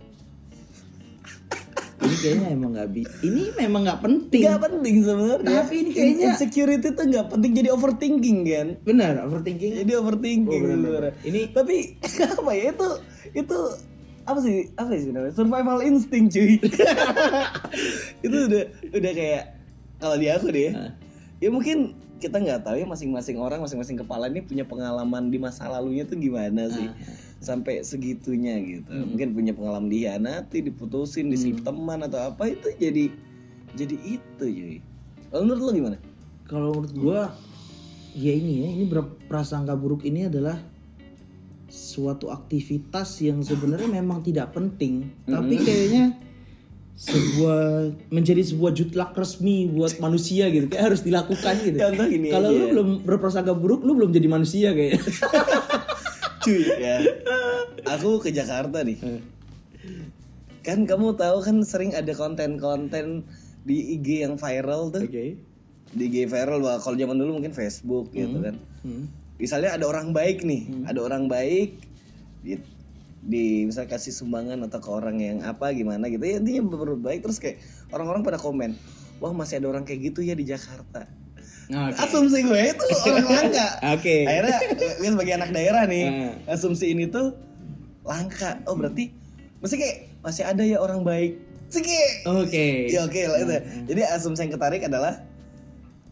kayaknya 2.19 2.47
emang 2.51 2.71
nggak 2.71 2.89
bi 2.91 3.01
ini 3.23 3.43
memang 3.55 3.81
nggak 3.83 3.99
penting. 3.99 4.41
Gak 4.43 4.59
penting 4.61 4.95
sebenarnya. 5.01 5.55
Tapi 5.63 5.73
ini 5.79 5.89
kayaknya- 5.91 6.27
insecurity 6.35 6.87
tuh 6.91 7.05
nggak 7.05 7.27
penting 7.27 7.51
jadi 7.55 7.69
overthinking 7.71 8.37
kan? 8.43 8.67
Benar 8.83 9.23
overthinking. 9.23 9.71
Jadi 9.79 9.91
overthinking 9.95 10.61
Oh, 10.61 10.67
bener, 10.69 10.79
bener. 10.79 11.13
Ini- 11.23 11.49
tapi 11.49 11.95
apa 12.39 12.51
ya 12.51 12.71
itu 12.71 12.87
itu 13.33 13.57
apa 14.23 14.39
sih 14.39 14.55
apa 14.75 14.89
sih 14.93 15.09
namanya 15.09 15.33
survival 15.33 15.79
instinct 15.81 16.35
cuy. 16.35 16.59
Itu 18.25 18.37
udah 18.45 18.63
udah 18.91 19.11
kayak 19.11 19.43
kalau 19.97 20.15
di 20.15 20.27
aku 20.27 20.47
deh 20.49 20.69
ya 21.39 21.49
mungkin 21.49 21.77
kita 22.19 22.35
nggak 22.35 22.67
tahu 22.67 22.75
ya 22.75 22.83
masing-masing 22.83 23.39
orang 23.39 23.63
masing-masing 23.63 23.95
kepala 23.95 24.27
ini 24.27 24.43
punya 24.43 24.67
pengalaman 24.67 25.31
di 25.31 25.39
masa 25.39 25.65
lalunya 25.65 26.03
tuh 26.03 26.19
gimana 26.19 26.67
sih 26.67 26.87
sampai 27.39 27.81
segitunya 27.83 28.59
gitu. 28.59 28.91
Mungkin 28.91 29.31
punya 29.31 29.55
pengalaman 29.55 29.87
dihianati 29.87 30.59
diputusin 30.63 31.31
diselip 31.31 31.63
teman 31.63 32.03
atau 32.03 32.31
apa 32.31 32.51
itu 32.51 32.67
jadi 32.75 33.11
jadi 33.73 33.95
itu 34.03 34.45
cuy. 34.45 34.77
Kalau 35.31 35.43
menurut 35.47 35.61
lo 35.63 35.71
gimana? 35.71 35.97
Kalau 36.49 36.69
menurut 36.75 36.93
gua 36.95 37.21
ya 38.17 38.33
ini 38.35 38.65
ya 38.65 38.67
ini 38.75 38.85
berprasangka 38.89 39.77
buruk 39.77 40.03
ini 40.03 40.27
adalah 40.27 40.59
suatu 41.69 42.33
aktivitas 42.33 43.21
yang 43.21 43.39
sebenarnya 43.45 43.87
memang 44.01 44.25
tidak 44.25 44.57
penting 44.57 45.13
tapi 45.29 45.61
kayaknya 45.61 46.17
sebuah 46.99 47.95
menjadi 48.11 48.43
sebuah 48.43 48.75
jutlak 48.75 49.15
resmi 49.15 49.71
buat 49.71 49.95
manusia 50.03 50.51
gitu 50.51 50.67
kayak 50.67 50.91
harus 50.91 51.01
dilakukan 51.05 51.55
gitu. 51.63 51.79
Kalau 52.27 52.49
lu 52.51 52.65
belum 52.75 52.89
berprasangka 53.07 53.55
buruk 53.55 53.87
lu 53.87 53.95
belum 53.95 54.11
jadi 54.11 54.27
manusia 54.27 54.75
kayaknya 54.75 54.99
cuy 56.43 56.63
ya. 56.79 56.97
Aku 57.97 58.19
ke 58.23 58.31
Jakarta 58.31 58.83
nih. 58.83 58.99
Kan 60.63 60.83
kamu 60.83 61.15
tahu 61.15 61.37
kan 61.43 61.63
sering 61.63 61.95
ada 61.95 62.11
konten-konten 62.11 63.23
di 63.63 63.95
IG 63.99 64.27
yang 64.27 64.35
viral 64.35 64.91
tuh. 64.91 65.03
Oke. 65.03 65.39
Di 65.95 66.03
IG 66.07 66.29
viral 66.29 66.59
wah 66.63 66.77
kalau 66.79 66.95
zaman 66.99 67.17
dulu 67.17 67.39
mungkin 67.41 67.55
Facebook 67.55 68.11
gitu 68.15 68.39
kan. 68.43 68.57
Hmm. 68.79 69.11
misalnya 69.39 69.75
ada 69.75 69.87
orang 69.87 70.15
baik 70.15 70.43
nih 70.43 70.67
ada 70.83 70.99
orang 70.99 71.31
baik 71.31 71.79
di, 72.43 72.59
di 73.23 73.67
misal 73.67 73.87
kasih 73.87 74.11
sumbangan 74.11 74.67
atau 74.67 74.79
ke 74.83 74.89
orang 74.91 75.19
yang 75.19 75.37
apa 75.43 75.71
gimana 75.71 76.11
gitu. 76.11 76.23
Ya 76.27 76.39
intinya 76.43 76.63
berbuat 76.67 76.99
baik 76.99 77.19
terus 77.23 77.39
kayak 77.39 77.63
orang-orang 77.91 78.23
pada 78.23 78.35
komen 78.35 78.75
wah 79.19 79.35
masih 79.35 79.59
ada 79.59 79.67
orang 79.67 79.83
kayak 79.83 80.11
gitu 80.11 80.23
ya 80.23 80.33
di 80.33 80.47
Jakarta 80.47 81.05
Oke. 81.69 81.97
asumsi 81.99 82.41
gue 82.41 82.61
itu 82.67 82.85
orang 83.05 83.27
langka 83.29 83.67
Oke. 83.91 84.15
akhirnya 84.23 84.57
gue 84.97 85.07
sebagai 85.07 85.33
anak 85.35 85.49
daerah 85.51 85.83
nih 85.85 86.05
Hmm. 86.05 86.33
asumsi 86.47 86.85
ini 86.89 87.05
tuh 87.05 87.37
langka 88.01 88.57
oh 88.65 88.73
berarti 88.73 89.13
masih 89.59 89.77
kayak 89.77 89.95
masih 90.19 90.43
ada 90.43 90.63
ya 90.63 90.77
orang 90.77 91.01
baik 91.01 91.37
Oke. 92.25 92.89
ya 92.89 93.03
oke 93.03 93.21
lah 93.23 93.37
itu 93.39 93.53
Hmm, 93.53 93.85
jadi 93.85 94.01
asumsi 94.09 94.41
yang 94.41 94.51
ketarik 94.51 94.81
adalah 94.81 95.21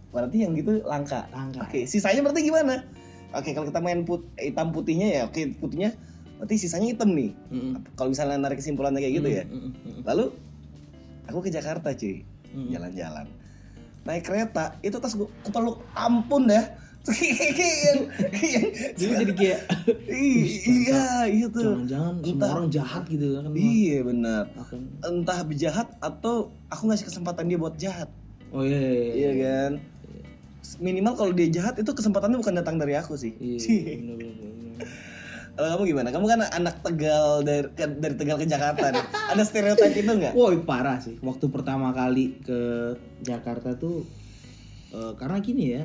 berarti 0.07 0.37
yang 0.39 0.53
gitu 0.53 0.81
langka 0.83 1.25
Langka. 1.27 1.63
oke 1.63 1.83
sisanya 1.83 2.21
berarti 2.21 2.41
gimana 2.43 2.85
oke 3.31 3.49
kalau 3.49 3.65
kita 3.65 3.79
main 3.79 4.01
put 4.03 4.29
hitam 4.35 4.69
putihnya 4.69 5.07
ya 5.11 5.21
oke 5.25 5.41
putihnya 5.57 5.97
berarti 6.37 6.55
sisanya 6.55 6.87
hitam 6.87 7.11
nih 7.11 7.33
Mm-mm. 7.49 7.81
kalau 7.93 8.13
misalnya 8.13 8.37
narik 8.37 8.57
kesimpulannya 8.57 8.99
kayak 8.99 9.15
gitu 9.15 9.29
ya 9.31 9.43
Mm-mm, 9.43 9.73
mm-mm. 9.75 10.01
lalu 10.03 10.25
aku 11.25 11.39
ke 11.41 11.49
Jakarta 11.49 11.91
cuy 11.91 12.21
Hmm. 12.47 12.71
jalan-jalan 12.71 13.27
naik 14.07 14.23
kereta 14.23 14.79
itu 14.79 14.95
tas 14.95 15.11
gue 15.11 15.27
kepeluk 15.43 15.83
ampun 15.91 16.47
dah 16.47 16.63
yang 17.07 17.99
yang- 18.33 18.71
Jadi 18.95 19.13
jadi 19.17 19.33
kayak 19.33 19.59
iya 20.11 21.03
iya 21.25 21.45
tuh 21.47 21.83
jangan-jangan 21.83 22.13
semua 22.19 22.47
orang 22.53 22.67
jahat 22.69 23.03
gitu 23.07 23.25
kan. 23.33 23.51
iya 23.53 23.97
benar 24.01 24.43
entah 25.01 25.39
jahat 25.53 25.87
atau 25.99 26.51
aku 26.67 26.83
ngasih 26.87 27.07
kesempatan 27.07 27.47
dia 27.47 27.55
buat 27.55 27.75
jahat 27.75 28.07
Oh 28.47 28.63
iya 28.63 28.75
iya. 28.75 28.91
iya. 28.91 29.11
iya 29.11 29.31
kan 29.39 29.71
minimal 30.79 31.15
kalau 31.15 31.31
dia 31.31 31.47
jahat 31.47 31.79
itu 31.79 31.87
kesempatannya 31.87 32.39
bukan 32.39 32.55
datang 32.55 32.75
dari 32.75 32.95
aku 32.95 33.15
sih 33.15 33.31
Iya. 33.39 33.59
bener, 34.03 34.15
bener, 34.17 34.33
bener. 34.51 34.87
Kalau 35.57 35.69
kamu 35.73 35.83
gimana 35.87 36.09
kamu 36.09 36.25
kan 36.27 36.39
anak 36.47 36.75
tegal 36.79 37.41
dari 37.41 37.65
ke- 37.69 37.97
dari 37.97 38.13
tegal 38.13 38.37
ke 38.37 38.45
Jakarta 38.45 38.85
nih 38.87 39.01
ada 39.27 39.41
stereotip 39.41 39.91
itu 39.91 40.05
nggak 40.07 40.31
Woi 40.31 40.61
parah 40.61 40.97
sih. 40.97 41.17
Waktu 41.19 41.45
pertama 41.47 41.89
kali 41.91 42.37
ke 42.39 42.93
Jakarta 43.19 43.73
tuh 43.73 44.05
eh, 44.89 45.13
karena 45.13 45.37
gini 45.39 45.65
ya. 45.71 45.83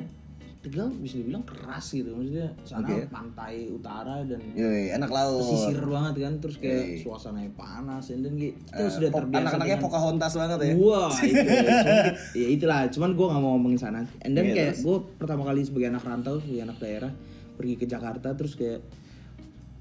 Tegal 0.63 0.95
bisa 0.95 1.19
dibilang 1.19 1.43
keras 1.43 1.91
gitu. 1.91 2.15
Maksudnya 2.15 2.55
sana 2.63 2.87
Oke. 2.87 3.11
pantai 3.11 3.67
utara 3.67 4.23
dan 4.23 4.39
Yoi, 4.53 4.93
anak 4.93 5.11
laut 5.11 5.43
pesisir 5.43 5.83
banget 5.83 6.23
kan 6.23 6.39
terus 6.39 6.55
kayak 6.57 6.87
Yoi. 6.87 7.03
suasananya 7.03 7.51
panas 7.53 8.07
dan 8.07 8.31
gitu 8.31 8.55
kita 8.63 8.79
Eh, 8.79 8.87
sudah 8.89 9.11
terbiasa 9.11 9.43
anak-anaknya 9.43 9.67
dengan- 9.75 9.83
Pocahontas 9.83 10.33
banget 10.33 10.59
ya 10.63 10.75
Wah, 10.77 11.11
itu 11.25 11.35
ya. 11.35 11.63
Cuman, 11.75 12.07
ya 12.33 12.47
itulah. 12.49 12.81
Cuman 12.87 13.11
gue 13.11 13.27
nggak 13.27 13.43
mau 13.43 13.53
ngomongin 13.53 13.81
sana. 13.81 14.07
And 14.21 14.33
then 14.33 14.45
Iya, 14.47 14.71
kayak 14.71 14.75
gue 14.79 14.97
pertama 15.19 15.43
kali 15.43 15.61
sebagai 15.63 15.89
anak 15.89 16.05
rantau, 16.05 16.39
sebagai 16.39 16.63
anak 16.63 16.79
daerah, 16.79 17.11
pergi 17.53 17.75
ke 17.75 17.85
Jakarta 17.85 18.29
terus 18.33 18.55
kayak, 18.55 18.87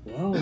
wow, 0.08 0.34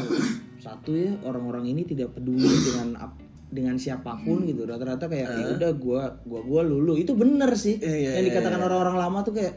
satu 0.60 0.92
ya 0.96 1.12
orang-orang 1.24 1.72
ini 1.72 1.84
tidak 1.88 2.16
peduli 2.16 2.48
dengan 2.70 3.00
ap- 3.00 3.22
dengan 3.50 3.76
siapa 3.82 4.14
pun 4.22 4.46
gitu. 4.46 4.64
Rata-rata 4.64 5.10
kayak 5.10 5.28
ya 5.34 5.46
udah 5.58 5.72
gue 5.74 6.02
gua 6.30 6.40
gua 6.46 6.62
lulu. 6.62 6.96
Itu 6.96 7.18
bener 7.18 7.50
sih. 7.58 7.82
Iya, 7.82 7.96
iya, 7.98 8.10
Yang 8.20 8.24
iya, 8.24 8.30
dikatakan 8.30 8.60
iya. 8.62 8.66
orang-orang 8.70 8.98
lama 8.98 9.20
tuh 9.26 9.34
kayak 9.34 9.54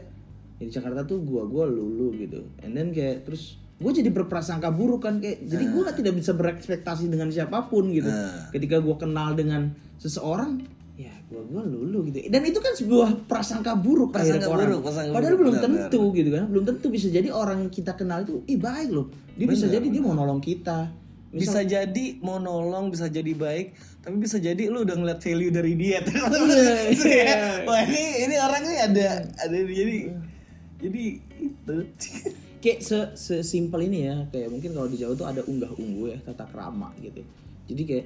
ya 0.57 0.65
di 0.65 0.71
Jakarta 0.73 1.05
tuh 1.05 1.21
gua 1.21 1.45
gua 1.45 1.69
lulu 1.69 2.09
gitu. 2.17 2.41
And 2.65 2.73
then 2.73 2.89
kayak 2.89 3.29
terus 3.29 3.61
gue 3.83 3.91
jadi 3.91 4.15
berprasangka 4.15 4.71
buruk 4.71 5.03
kan 5.03 5.19
kayak 5.19 5.43
jadi 5.43 5.65
gue 5.67 5.83
tidak 5.99 6.13
bisa 6.15 6.31
berekspektasi 6.31 7.11
dengan 7.11 7.27
siapa 7.27 7.67
pun 7.67 7.91
gitu 7.91 8.07
ketika 8.55 8.79
gue 8.79 8.95
kenal 8.95 9.35
dengan 9.35 9.75
seseorang 9.99 10.63
ya 10.93 11.13
gue 11.25 11.41
gue 11.41 11.63
lulu 11.65 11.99
gitu. 12.13 12.29
Dan 12.29 12.45
itu 12.45 12.61
kan 12.61 12.77
sebuah 12.77 13.25
prasangka 13.25 13.73
buruk 13.73 14.13
Prasangka 14.13 14.45
ke 14.45 14.53
orang. 14.53 14.67
buruk, 14.69 14.81
prasangka 14.85 15.11
padahal 15.17 15.33
buruk, 15.33 15.41
belum 15.41 15.55
benar, 15.57 15.65
tentu 15.65 16.01
gitu 16.13 16.29
kan. 16.29 16.43
Belum 16.49 16.63
tentu 16.69 16.87
bisa 16.93 17.07
jadi 17.09 17.29
orang 17.33 17.57
yang 17.65 17.71
kita 17.73 17.91
kenal 17.97 18.21
itu 18.21 18.45
ih 18.45 18.59
baik 18.61 18.89
loh. 18.93 19.07
Dia 19.33 19.47
bisa 19.49 19.65
jadi 19.65 19.87
dia 19.89 20.01
mau 20.05 20.13
nolong 20.13 20.41
kita. 20.41 20.93
Bisa 21.33 21.65
jadi 21.65 22.05
mau 22.21 22.37
nolong 22.37 22.93
bisa 22.93 23.09
jadi 23.09 23.33
baik 23.33 23.73
tapi 24.03 24.19
bisa 24.19 24.35
jadi 24.35 24.67
lu 24.67 24.83
udah 24.83 24.99
ngeliat 24.99 25.19
value 25.23 25.47
dari 25.47 25.73
dia. 25.79 26.03
Iya. 26.03 27.63
wah 27.67 27.79
ini 27.87 28.03
ini 28.27 28.35
orangnya 28.35 28.73
ada 28.83 29.07
ada 29.39 29.57
jadi 29.63 30.11
jadi 30.83 31.03
itu. 31.39 31.77
Kayak 32.63 32.79
se 32.79 32.99
sesimpel 33.19 33.91
ini 33.91 34.07
ya 34.07 34.23
kayak 34.31 34.47
mungkin 34.47 34.71
kalau 34.71 34.87
di 34.87 34.95
Jawa 34.95 35.19
tuh 35.19 35.27
ada 35.27 35.43
unggah 35.43 35.67
ungguh 35.75 36.15
ya 36.15 36.17
tata 36.23 36.47
krama 36.47 36.95
gitu. 37.03 37.19
Jadi 37.67 37.83
kayak 37.83 38.05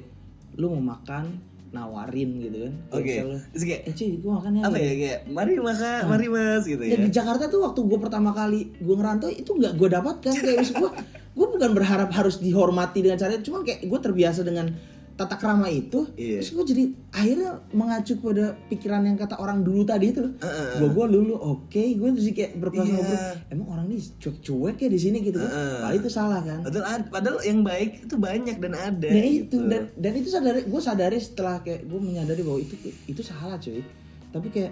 lu 0.58 0.74
mau 0.74 0.98
makan 0.98 1.30
nawarin 1.72 2.30
gitu 2.40 2.58
kan. 2.68 2.74
Oke. 2.96 3.12
misalnya, 3.12 3.40
terus 3.52 3.64
kayak 3.68 3.82
eh 3.84 3.94
cuy 3.94 4.12
gue 4.18 4.32
makannya 4.32 4.62
apa 4.64 4.78
ya 4.80 4.94
kayak 4.96 5.20
mari 5.28 5.54
makan 5.60 6.02
mari 6.08 6.28
mas 6.32 6.64
gitu 6.64 6.84
ya. 6.84 6.92
Dan 6.96 7.00
di 7.08 7.12
Jakarta 7.12 7.44
tuh 7.52 7.60
waktu 7.64 7.80
gue 7.84 8.00
pertama 8.00 8.32
kali 8.32 8.72
gue 8.80 8.96
ngerantau 8.96 9.30
itu 9.32 9.52
nggak 9.52 9.74
gue 9.76 9.90
dapatkan. 9.92 10.34
Kayak 10.34 10.58
maksud 10.64 10.76
gue 10.80 10.92
gue 11.38 11.48
bukan 11.54 11.72
berharap 11.76 12.10
harus 12.16 12.40
dihormati 12.40 13.04
dengan 13.04 13.20
cara 13.20 13.36
itu. 13.36 13.52
Cuman 13.52 13.62
kayak 13.68 13.86
gue 13.86 14.00
terbiasa 14.00 14.42
dengan 14.48 14.72
tata 15.18 15.34
krama 15.34 15.66
itu 15.66 16.06
Iya. 16.14 16.40
terus 16.40 16.54
gue 16.54 16.66
jadi 16.68 16.84
akhirnya 17.12 17.52
mengacu 17.72 18.14
pada 18.18 18.46
pikiran 18.68 19.02
yang 19.02 19.18
kata 19.18 19.36
orang 19.36 19.60
dulu 19.60 19.82
tadi 19.82 20.06
itu 20.08 20.22
loh 20.22 20.34
Heeh. 20.38 20.78
gue 20.78 20.90
gue 20.92 21.06
dulu 21.12 21.34
oke 21.36 21.84
gue 21.92 22.10
terus 22.14 22.28
kayak 22.30 22.52
berprasangka 22.56 23.02
buruk, 23.02 23.22
emang 23.50 23.68
orang 23.68 23.86
ini 23.88 23.98
cuek-cuek 24.16 24.78
ya 24.78 24.88
di 24.88 25.00
sini 25.00 25.18
gitu 25.20 25.38
kan 25.38 25.50
Heeh. 25.50 25.74
Padahal 25.80 25.96
itu 25.96 26.10
salah 26.12 26.40
kan 26.40 26.60
padahal 26.62 26.86
ad- 26.88 27.10
padahal 27.10 27.38
yang 27.42 27.60
baik 27.62 27.92
itu 28.04 28.16
banyak 28.16 28.56
dan 28.56 28.74
ada 28.74 29.08
Nah 29.08 29.18
gitu. 29.20 29.42
itu 29.44 29.58
dan 29.66 29.82
dan 29.92 30.12
itu 30.14 30.30
sadari 30.30 30.60
gue 30.64 30.82
sadari 30.84 31.18
setelah 31.18 31.56
kayak 31.60 31.82
gue 31.84 32.00
menyadari 32.00 32.42
bahwa 32.42 32.60
itu 32.60 32.76
itu 33.04 33.22
salah 33.22 33.58
cuy 33.58 33.82
tapi 34.30 34.48
kayak 34.48 34.72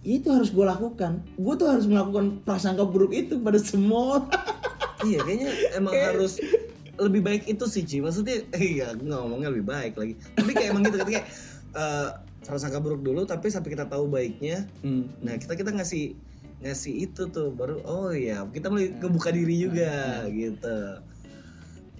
ya 0.00 0.12
itu 0.16 0.28
harus 0.28 0.50
gue 0.50 0.64
lakukan 0.64 1.12
gue 1.30 1.54
tuh 1.54 1.68
harus 1.68 1.84
melakukan 1.84 2.42
prasangka 2.42 2.82
buruk 2.82 3.12
itu 3.12 3.38
pada 3.38 3.60
semua 3.60 4.26
iya 5.00 5.20
kayaknya 5.20 5.48
emang 5.74 5.94
harus 5.94 6.36
lebih 7.00 7.24
baik 7.24 7.42
itu 7.48 7.64
sih 7.66 7.82
Ci. 7.82 8.04
Maksudnya 8.04 8.44
iya 8.60 8.92
ngomongnya 8.94 9.48
lebih 9.50 9.66
baik 9.66 9.94
lagi. 9.96 10.14
Tapi 10.36 10.50
kayak 10.52 10.68
emang 10.76 10.84
gitu 10.86 10.96
kayak 11.00 11.24
eh 11.70 12.08
prasangka 12.40 12.80
buruk 12.82 13.04
dulu 13.04 13.22
tapi 13.28 13.52
sampai 13.52 13.78
kita 13.78 13.86
tahu 13.86 14.10
baiknya 14.10 14.64
Hmm. 14.82 15.06
nah 15.20 15.36
kita 15.36 15.54
kita 15.54 15.70
ngasih 15.76 16.16
ngasih 16.64 17.06
itu 17.06 17.28
tuh 17.30 17.52
baru 17.52 17.78
oh 17.84 18.10
iya 18.10 18.42
kita 18.48 18.72
mulai 18.72 18.90
kebuka 18.96 19.30
diri 19.32 19.64
juga 19.64 20.24
gitu. 20.28 20.76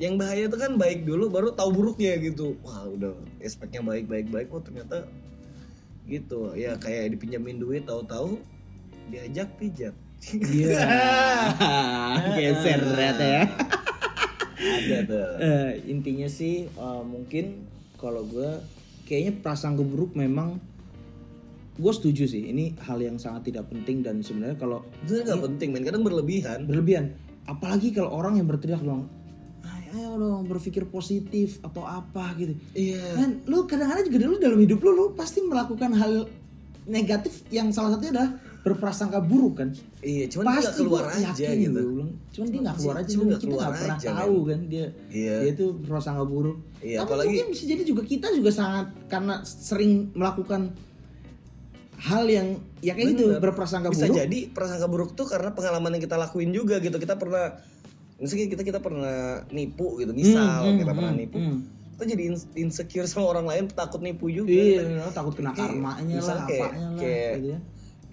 Yang 0.00 0.14
bahaya 0.16 0.44
tuh 0.48 0.58
kan 0.58 0.72
baik 0.80 1.04
dulu 1.04 1.28
baru 1.28 1.52
tahu 1.52 1.70
buruknya 1.76 2.16
gitu. 2.20 2.56
Wah 2.64 2.88
udah 2.88 3.12
aspeknya 3.44 3.84
baik 3.84 4.08
baik 4.08 4.26
baik 4.32 4.48
oh 4.52 4.60
ternyata 4.64 5.06
gitu. 6.08 6.56
Ya 6.56 6.76
kayak 6.80 7.14
dipinjamin 7.16 7.60
duit 7.60 7.84
tahu-tahu 7.84 8.40
diajak 9.12 9.48
pijat. 9.60 9.94
Iya. 10.34 10.84
Geser 12.36 12.80
ternyata 12.80 13.24
ya. 13.24 13.44
ada 14.60 14.96
tuh. 15.08 15.26
Eh, 15.40 15.70
intinya 15.88 16.28
sih 16.28 16.68
eh, 16.68 17.02
mungkin 17.02 17.64
kalau 17.96 18.24
gue 18.28 18.60
kayaknya 19.08 19.40
prasangka 19.40 19.82
buruk 19.82 20.14
memang 20.14 20.60
gue 21.80 21.92
setuju 21.96 22.28
sih 22.28 22.52
ini 22.52 22.76
hal 22.84 23.00
yang 23.00 23.16
sangat 23.16 23.48
tidak 23.48 23.72
penting 23.72 24.04
dan 24.04 24.20
sebenarnya 24.20 24.60
kalau 24.60 24.84
itu 25.04 25.16
nggak 25.24 25.40
penting 25.40 25.68
men. 25.72 25.84
Kadang 25.84 26.04
berlebihan. 26.04 26.68
Berlebihan. 26.68 27.16
Apalagi 27.48 27.90
kalau 27.96 28.12
orang 28.12 28.36
yang 28.36 28.46
berteriak 28.46 28.84
dong 28.84 29.08
ayo, 29.64 29.90
ayo 29.96 30.10
dong 30.20 30.44
berpikir 30.46 30.86
positif 30.86 31.58
atau 31.64 31.82
apa 31.88 32.36
gitu. 32.36 32.54
Iya. 32.76 33.16
Kan 33.16 33.30
lu 33.48 33.64
kadang-kadang 33.64 34.04
juga 34.06 34.18
dulu 34.28 34.36
dalam 34.38 34.60
hidup 34.60 34.78
lu 34.84 34.90
lu 34.92 35.04
pasti 35.16 35.40
melakukan 35.42 35.90
hal 35.96 36.12
negatif 36.86 37.44
yang 37.50 37.70
salah 37.74 37.96
satunya 37.96 38.12
adalah 38.14 38.30
berprasangka 38.60 39.20
buruk 39.20 39.54
kan? 39.56 39.68
Iya 39.98 40.28
cuman 40.28 40.44
dia 40.46 40.56
pasti 40.60 40.76
keluar 40.78 41.02
gua 41.02 41.16
aja 41.16 41.48
gitu. 41.50 41.80
Bang. 41.94 42.10
cuman 42.30 42.46
dia 42.46 42.60
nggak 42.60 42.76
keluar 42.76 42.94
aja 42.94 43.08
Cuma 43.08 43.16
dan 43.16 43.26
nggak 43.26 43.40
kita 43.40 43.48
keluar 43.48 43.60
nggak 43.62 43.74
pernah 43.74 43.96
aja, 43.96 44.08
tahu 44.14 44.36
kan 44.44 44.60
dia 44.66 44.86
Iya. 45.08 45.34
dia 45.38 45.50
itu 45.50 45.66
berprasangka 45.74 46.24
buruk. 46.24 46.56
Iya, 46.78 46.96
tapi 46.96 47.04
apalagi- 47.06 47.28
mungkin 47.30 47.48
bisa 47.50 47.64
jadi 47.66 47.82
juga 47.82 48.02
kita 48.04 48.26
juga 48.30 48.50
sangat 48.50 48.86
karena 49.06 49.34
sering 49.42 49.92
melakukan 50.12 50.62
hal 52.00 52.24
yang 52.26 52.48
ya 52.78 52.92
kayak 52.94 53.12
gitu 53.12 53.24
berprasangka 53.38 53.88
bisa 53.88 54.06
buruk. 54.06 54.16
jadi 54.18 54.38
prasangka 54.50 54.86
buruk 54.86 55.10
tuh 55.14 55.26
karena 55.26 55.50
pengalaman 55.50 55.90
yang 55.94 56.02
kita 56.02 56.16
lakuin 56.16 56.50
juga 56.50 56.78
gitu. 56.78 56.96
Kita 56.96 57.14
pernah 57.14 57.60
misalnya 58.16 58.48
kita 58.50 58.62
kita 58.62 58.78
pernah 58.78 59.16
nipu 59.48 59.96
gitu 59.96 60.12
misal 60.12 60.44
Hmm, 60.66 60.76
kita 60.76 60.84
hmm, 60.86 60.98
pernah 60.98 61.10
hmm, 61.10 61.20
nipu. 61.22 61.38
hmm. 61.38 61.58
kita 61.92 62.04
jadi 62.10 62.24
ins- 62.26 62.48
insecure 62.54 63.04
sama 63.04 63.24
orang 63.26 63.44
lain 63.44 63.64
takut 63.68 64.00
nipu 64.00 64.28
juga 64.28 64.48
iya 64.48 65.04
takut 65.10 65.32
kena 65.34 65.52
Kayak- 65.52 65.68
karmanya 65.70 66.00
lah 66.10 66.16
misalnya 66.18 66.44
kayak- 66.46 66.64
apanya 66.66 66.84
lah 66.86 66.96
kayak- 66.96 67.34
gitu 67.34 67.46
ya 67.46 67.58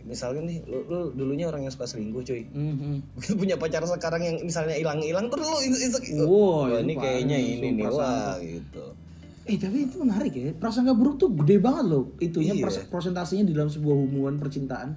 misalnya 0.07 0.41
nih 0.41 0.57
lu, 0.63 0.79
lu 0.83 0.99
dulunya 1.11 1.45
orang 1.45 1.61
yang 1.61 1.69
suka 1.69 1.85
selingkuh 1.85 2.23
cuy 2.23 2.47
Hmm, 2.47 2.73
hmm. 2.73 2.97
begitu 3.13 3.33
punya 3.35 3.55
pacar 3.55 3.83
sekarang 3.83 4.23
yang 4.23 4.35
misalnya 4.39 4.73
hilang-hilang 4.73 5.27
terus 5.27 5.43
lu 5.43 5.59
ins- 5.61 5.83
insecure 5.83 6.23
Wow, 6.23 6.39
Wah, 6.65 6.79
ini 6.79 6.93
kayaknya 6.95 7.37
ini 7.37 7.67
nih 7.73 7.85
wah 7.85 8.39
gitu 8.39 8.95
Eh 9.43 9.55
tapi 9.55 9.87
itu 9.87 9.95
menarik 9.97 10.35
ya. 10.35 10.51
Prasangka 10.51 10.91
buruk 10.91 11.15
tuh 11.17 11.31
gede 11.31 11.63
banget 11.63 11.87
loh. 11.87 12.11
Itunya 12.19 12.51
Iya. 12.51 12.67
pers- 12.67 12.83
persentasenya 12.83 13.47
di 13.47 13.55
dalam 13.55 13.71
sebuah 13.71 13.95
hubungan 13.95 14.35
percintaan. 14.35 14.91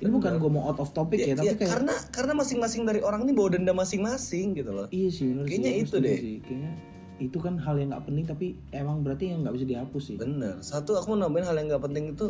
Ini 0.00 0.08
bukan 0.08 0.40
gue 0.40 0.48
mau 0.48 0.64
out 0.64 0.80
of 0.80 0.88
topic 0.96 1.20
ya, 1.20 1.26
Ya, 1.26 1.36
tapi 1.36 1.52
ya, 1.52 1.54
kayak 1.54 1.68
karena 1.68 1.94
karena 2.08 2.32
masing-masing 2.32 2.88
dari 2.88 3.04
orang 3.04 3.28
ini 3.28 3.36
bawa 3.36 3.52
denda 3.52 3.76
masing-masing 3.76 4.56
gitu 4.56 4.72
loh 4.72 4.88
iya 4.88 5.12
sih 5.12 5.28
bener 5.28 5.44
Kayaknya 5.44 5.70
sih, 5.70 5.84
itu 5.84 5.96
deh. 6.00 6.16
Sih. 6.16 6.36
Kayaknya 6.40 6.72
itu 7.20 7.36
kan 7.36 7.54
hal 7.60 7.76
yang 7.76 7.92
nggak 7.92 8.04
penting 8.08 8.24
tapi 8.24 8.46
emang 8.72 9.04
berarti 9.04 9.24
yang 9.28 9.44
nggak 9.44 9.52
bisa 9.52 9.66
dihapus 9.68 10.02
sih. 10.02 10.16
Bener. 10.16 10.56
Satu 10.64 10.96
aku 10.96 11.12
mau 11.12 11.20
nambahin 11.20 11.44
hal 11.44 11.56
yang 11.60 11.68
nggak 11.68 11.84
penting 11.84 12.04
itu 12.10 12.26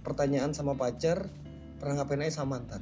pertanyaan 0.00 0.56
sama 0.56 0.72
pacar 0.72 1.28
pernah 1.84 2.00
ngapain 2.00 2.24
aja 2.24 2.40
sama 2.40 2.56
mantan. 2.56 2.80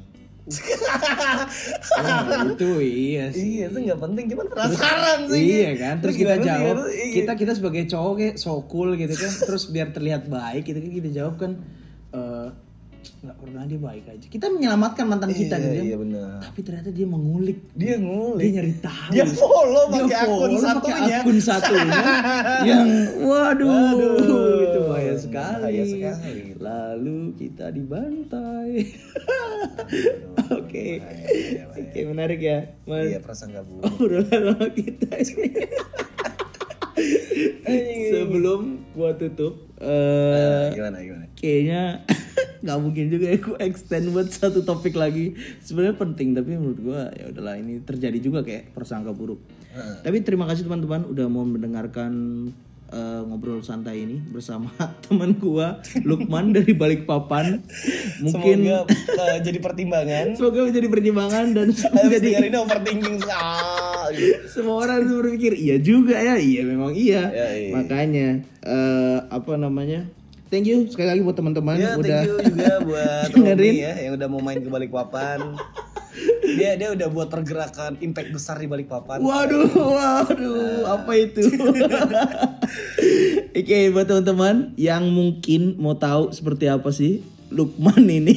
Oh, 2.02 2.54
itu 2.54 2.70
iya 2.82 3.30
sih. 3.30 3.46
iya 3.58 3.70
itu 3.70 3.78
nggak 3.78 4.00
penting 4.02 4.24
cuman 4.34 4.46
penasaran 4.50 5.18
sih. 5.30 5.42
Iya 5.42 5.70
kan, 5.78 5.94
terus 6.02 6.14
kita 6.18 6.34
sih, 6.38 6.46
jawab? 6.46 6.76
Iya. 6.90 7.14
kita 7.18 7.32
kita 7.38 7.52
sebagai 7.58 7.82
cowok 7.90 8.14
kayak 8.18 8.34
so 8.38 8.62
cool 8.66 8.94
gitu 8.98 9.14
kan, 9.14 9.32
terus 9.46 9.70
biar 9.70 9.94
terlihat 9.94 10.26
baik 10.26 10.66
gitu 10.66 10.78
kan 10.82 10.92
kita 11.02 11.10
jawab 11.14 11.34
kan, 11.38 11.52
eh 12.14 12.48
nggak 13.20 13.36
pernah 13.36 13.62
dia 13.62 13.76
baik 13.76 14.04
aja 14.06 14.26
kita 14.26 14.46
menyelamatkan 14.48 15.04
mantan 15.04 15.30
kita 15.30 15.54
Iya, 15.54 15.62
gitu 15.62 15.72
kan. 15.72 15.84
iya 15.84 15.96
benar. 15.96 16.30
tapi 16.40 16.58
ternyata 16.60 16.90
dia 16.90 17.06
mengulik 17.06 17.58
Dia 17.72 17.86
dia 17.88 17.96
ngulik. 17.98 18.44
nyari 18.52 18.74
tahu 18.78 19.10
Dia 19.10 19.24
follow 19.28 19.84
Dia 19.86 20.02
pakai 20.02 20.16
akun 20.18 20.52
satunya. 20.56 21.16
akun 21.18 21.38
satunya 21.38 22.02
yang 22.68 22.86
waduh, 23.20 23.68
Waduh, 23.68 24.62
itu 24.62 24.80
bahaya 24.82 25.14
sekali. 25.14 25.62
bahaya 25.62 25.84
sekali. 25.84 26.42
Lalu 26.56 27.18
kita 27.34 27.66
dibantai. 27.68 28.70
Oke. 30.58 30.86
Oke, 31.72 31.98
menarik 32.04 32.40
ya. 32.40 32.58
Mas. 32.84 33.08
Iya 33.08 33.18
prasangka 33.18 33.62
buruk. 33.62 33.90
Obrolan 33.92 34.70
kita 34.72 35.10
ini. 35.18 35.48
Sebelum 38.12 38.60
gua 38.92 39.16
tutup 39.16 39.58
eh 39.76 40.70
gimana 40.70 41.00
gimana? 41.00 41.26
kayaknya 41.34 42.06
nggak 42.60 42.78
mungkin 42.78 43.04
juga 43.08 43.26
ya 43.26 43.38
gue 43.38 43.56
extend 43.60 44.10
buat 44.10 44.28
satu 44.28 44.60
topik 44.60 44.94
lagi. 44.94 45.32
Sebenarnya 45.58 45.96
penting 45.96 46.32
tapi 46.32 46.52
menurut 46.52 46.78
gue 46.78 47.00
ya 47.12 47.24
udahlah 47.28 47.56
ini 47.56 47.80
terjadi 47.80 48.18
juga 48.18 48.40
kayak 48.40 48.70
prasangka 48.70 49.10
buruk. 49.10 49.40
Tapi 50.02 50.20
terima 50.20 50.44
kasih 50.44 50.64
teman-teman 50.64 51.06
udah 51.06 51.26
mau 51.26 51.42
mendengarkan 51.42 52.12
eh, 52.86 53.20
ngobrol 53.24 53.60
santai 53.60 54.04
ini 54.04 54.20
bersama 54.22 54.68
teman 55.04 55.32
gue 55.32 55.66
Lukman 56.02 56.52
dari 56.52 56.70
Balikpapan. 56.70 57.64
Mungkin 58.20 58.56
Semoga 58.62 58.84
eh, 59.24 59.38
jadi 59.40 59.58
pertimbangan. 59.58 60.26
semoga 60.36 60.60
menjadi 60.62 60.88
pertimbangan 60.88 61.46
dan 61.50 61.68
Habis 61.72 61.88
menjadi 61.90 62.28
dengar 62.28 62.44
ini 62.44 62.58
overthinking 62.58 63.16
sekali. 63.18 64.26
semua 64.44 64.76
orang 64.78 65.08
berpikir 65.08 65.56
iya 65.56 65.80
juga 65.80 66.16
ya. 66.16 66.36
Iya 66.36 66.62
memang 66.62 66.92
iya, 66.92 67.22
Ya, 67.32 67.48
iya. 67.56 67.70
makanya 67.72 68.28
eh, 68.60 69.18
apa 69.24 69.56
namanya 69.56 70.04
thank 70.52 70.68
you 70.68 70.84
sekali 70.92 71.08
lagi 71.08 71.20
buat 71.24 71.32
teman-teman 71.32 71.80
Ya, 71.80 71.96
udah 71.96 72.20
thank 72.20 72.28
you 72.28 72.36
juga 72.52 72.74
buat 72.92 73.26
dengerin. 73.32 73.72
Ya 73.72 73.92
yang 74.04 74.12
udah 74.20 74.28
mau 74.28 74.44
main 74.44 74.60
ke 74.60 74.68
Balikpapan. 74.68 75.56
Dia 76.44 76.76
dia 76.76 76.92
udah 76.92 77.08
buat 77.08 77.32
pergerakan 77.32 77.96
impact 78.04 78.36
besar 78.36 78.60
di 78.60 78.68
Balikpapan. 78.68 79.24
Waduh, 79.24 79.72
waduh, 79.72 80.84
apa 80.92 81.12
itu? 81.16 81.40
Oke, 83.58 83.78
buat 83.88 84.04
teman-teman 84.04 84.76
yang 84.76 85.08
mungkin 85.08 85.80
mau 85.80 85.96
tahu 85.96 86.36
seperti 86.36 86.68
apa 86.68 86.92
sih 86.92 87.24
Lukman 87.52 88.08
ini, 88.08 88.32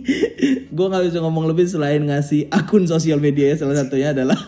gue 0.76 0.86
nggak 0.88 1.04
bisa 1.04 1.20
ngomong 1.20 1.52
lebih 1.52 1.68
selain 1.68 2.00
ngasih 2.00 2.48
akun 2.48 2.88
sosial 2.88 3.20
media 3.20 3.52
salah 3.60 3.76
satunya 3.76 4.16
adalah 4.16 4.40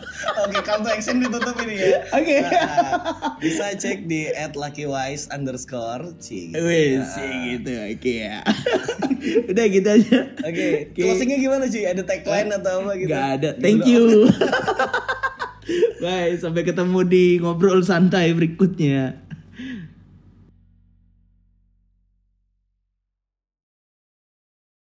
Oke, 0.50 0.66
call 0.66 0.82
to 0.82 0.90
action 0.90 1.22
ditutup 1.22 1.54
ini 1.62 1.78
ya. 1.78 2.02
Oke. 2.10 2.36
Nah, 2.42 3.38
bisa 3.38 3.70
cek 3.78 4.10
di 4.10 4.26
@luckywise 4.50 5.30
underscore 5.30 6.10
cing. 6.18 6.58
Wih, 6.58 6.98
sih 7.06 7.30
gitu, 7.54 7.70
oke 7.70 8.12
ya. 8.26 8.42
Udah 9.50 9.64
gitu 9.70 9.88
aja. 9.88 10.18
Oke, 10.42 10.90
closingnya 10.98 11.38
gimana 11.38 11.70
sih? 11.70 11.86
Ada 11.86 12.02
tagline 12.02 12.50
atau 12.50 12.82
apa 12.82 12.98
gitu? 12.98 13.14
Gak 13.14 13.28
ada. 13.38 13.50
Thank 13.62 13.86
you. 13.86 14.26
Bye, 16.02 16.34
sampai 16.40 16.66
ketemu 16.66 17.06
di 17.06 17.24
ngobrol 17.38 17.84
santai 17.84 18.34
berikutnya. 18.34 19.19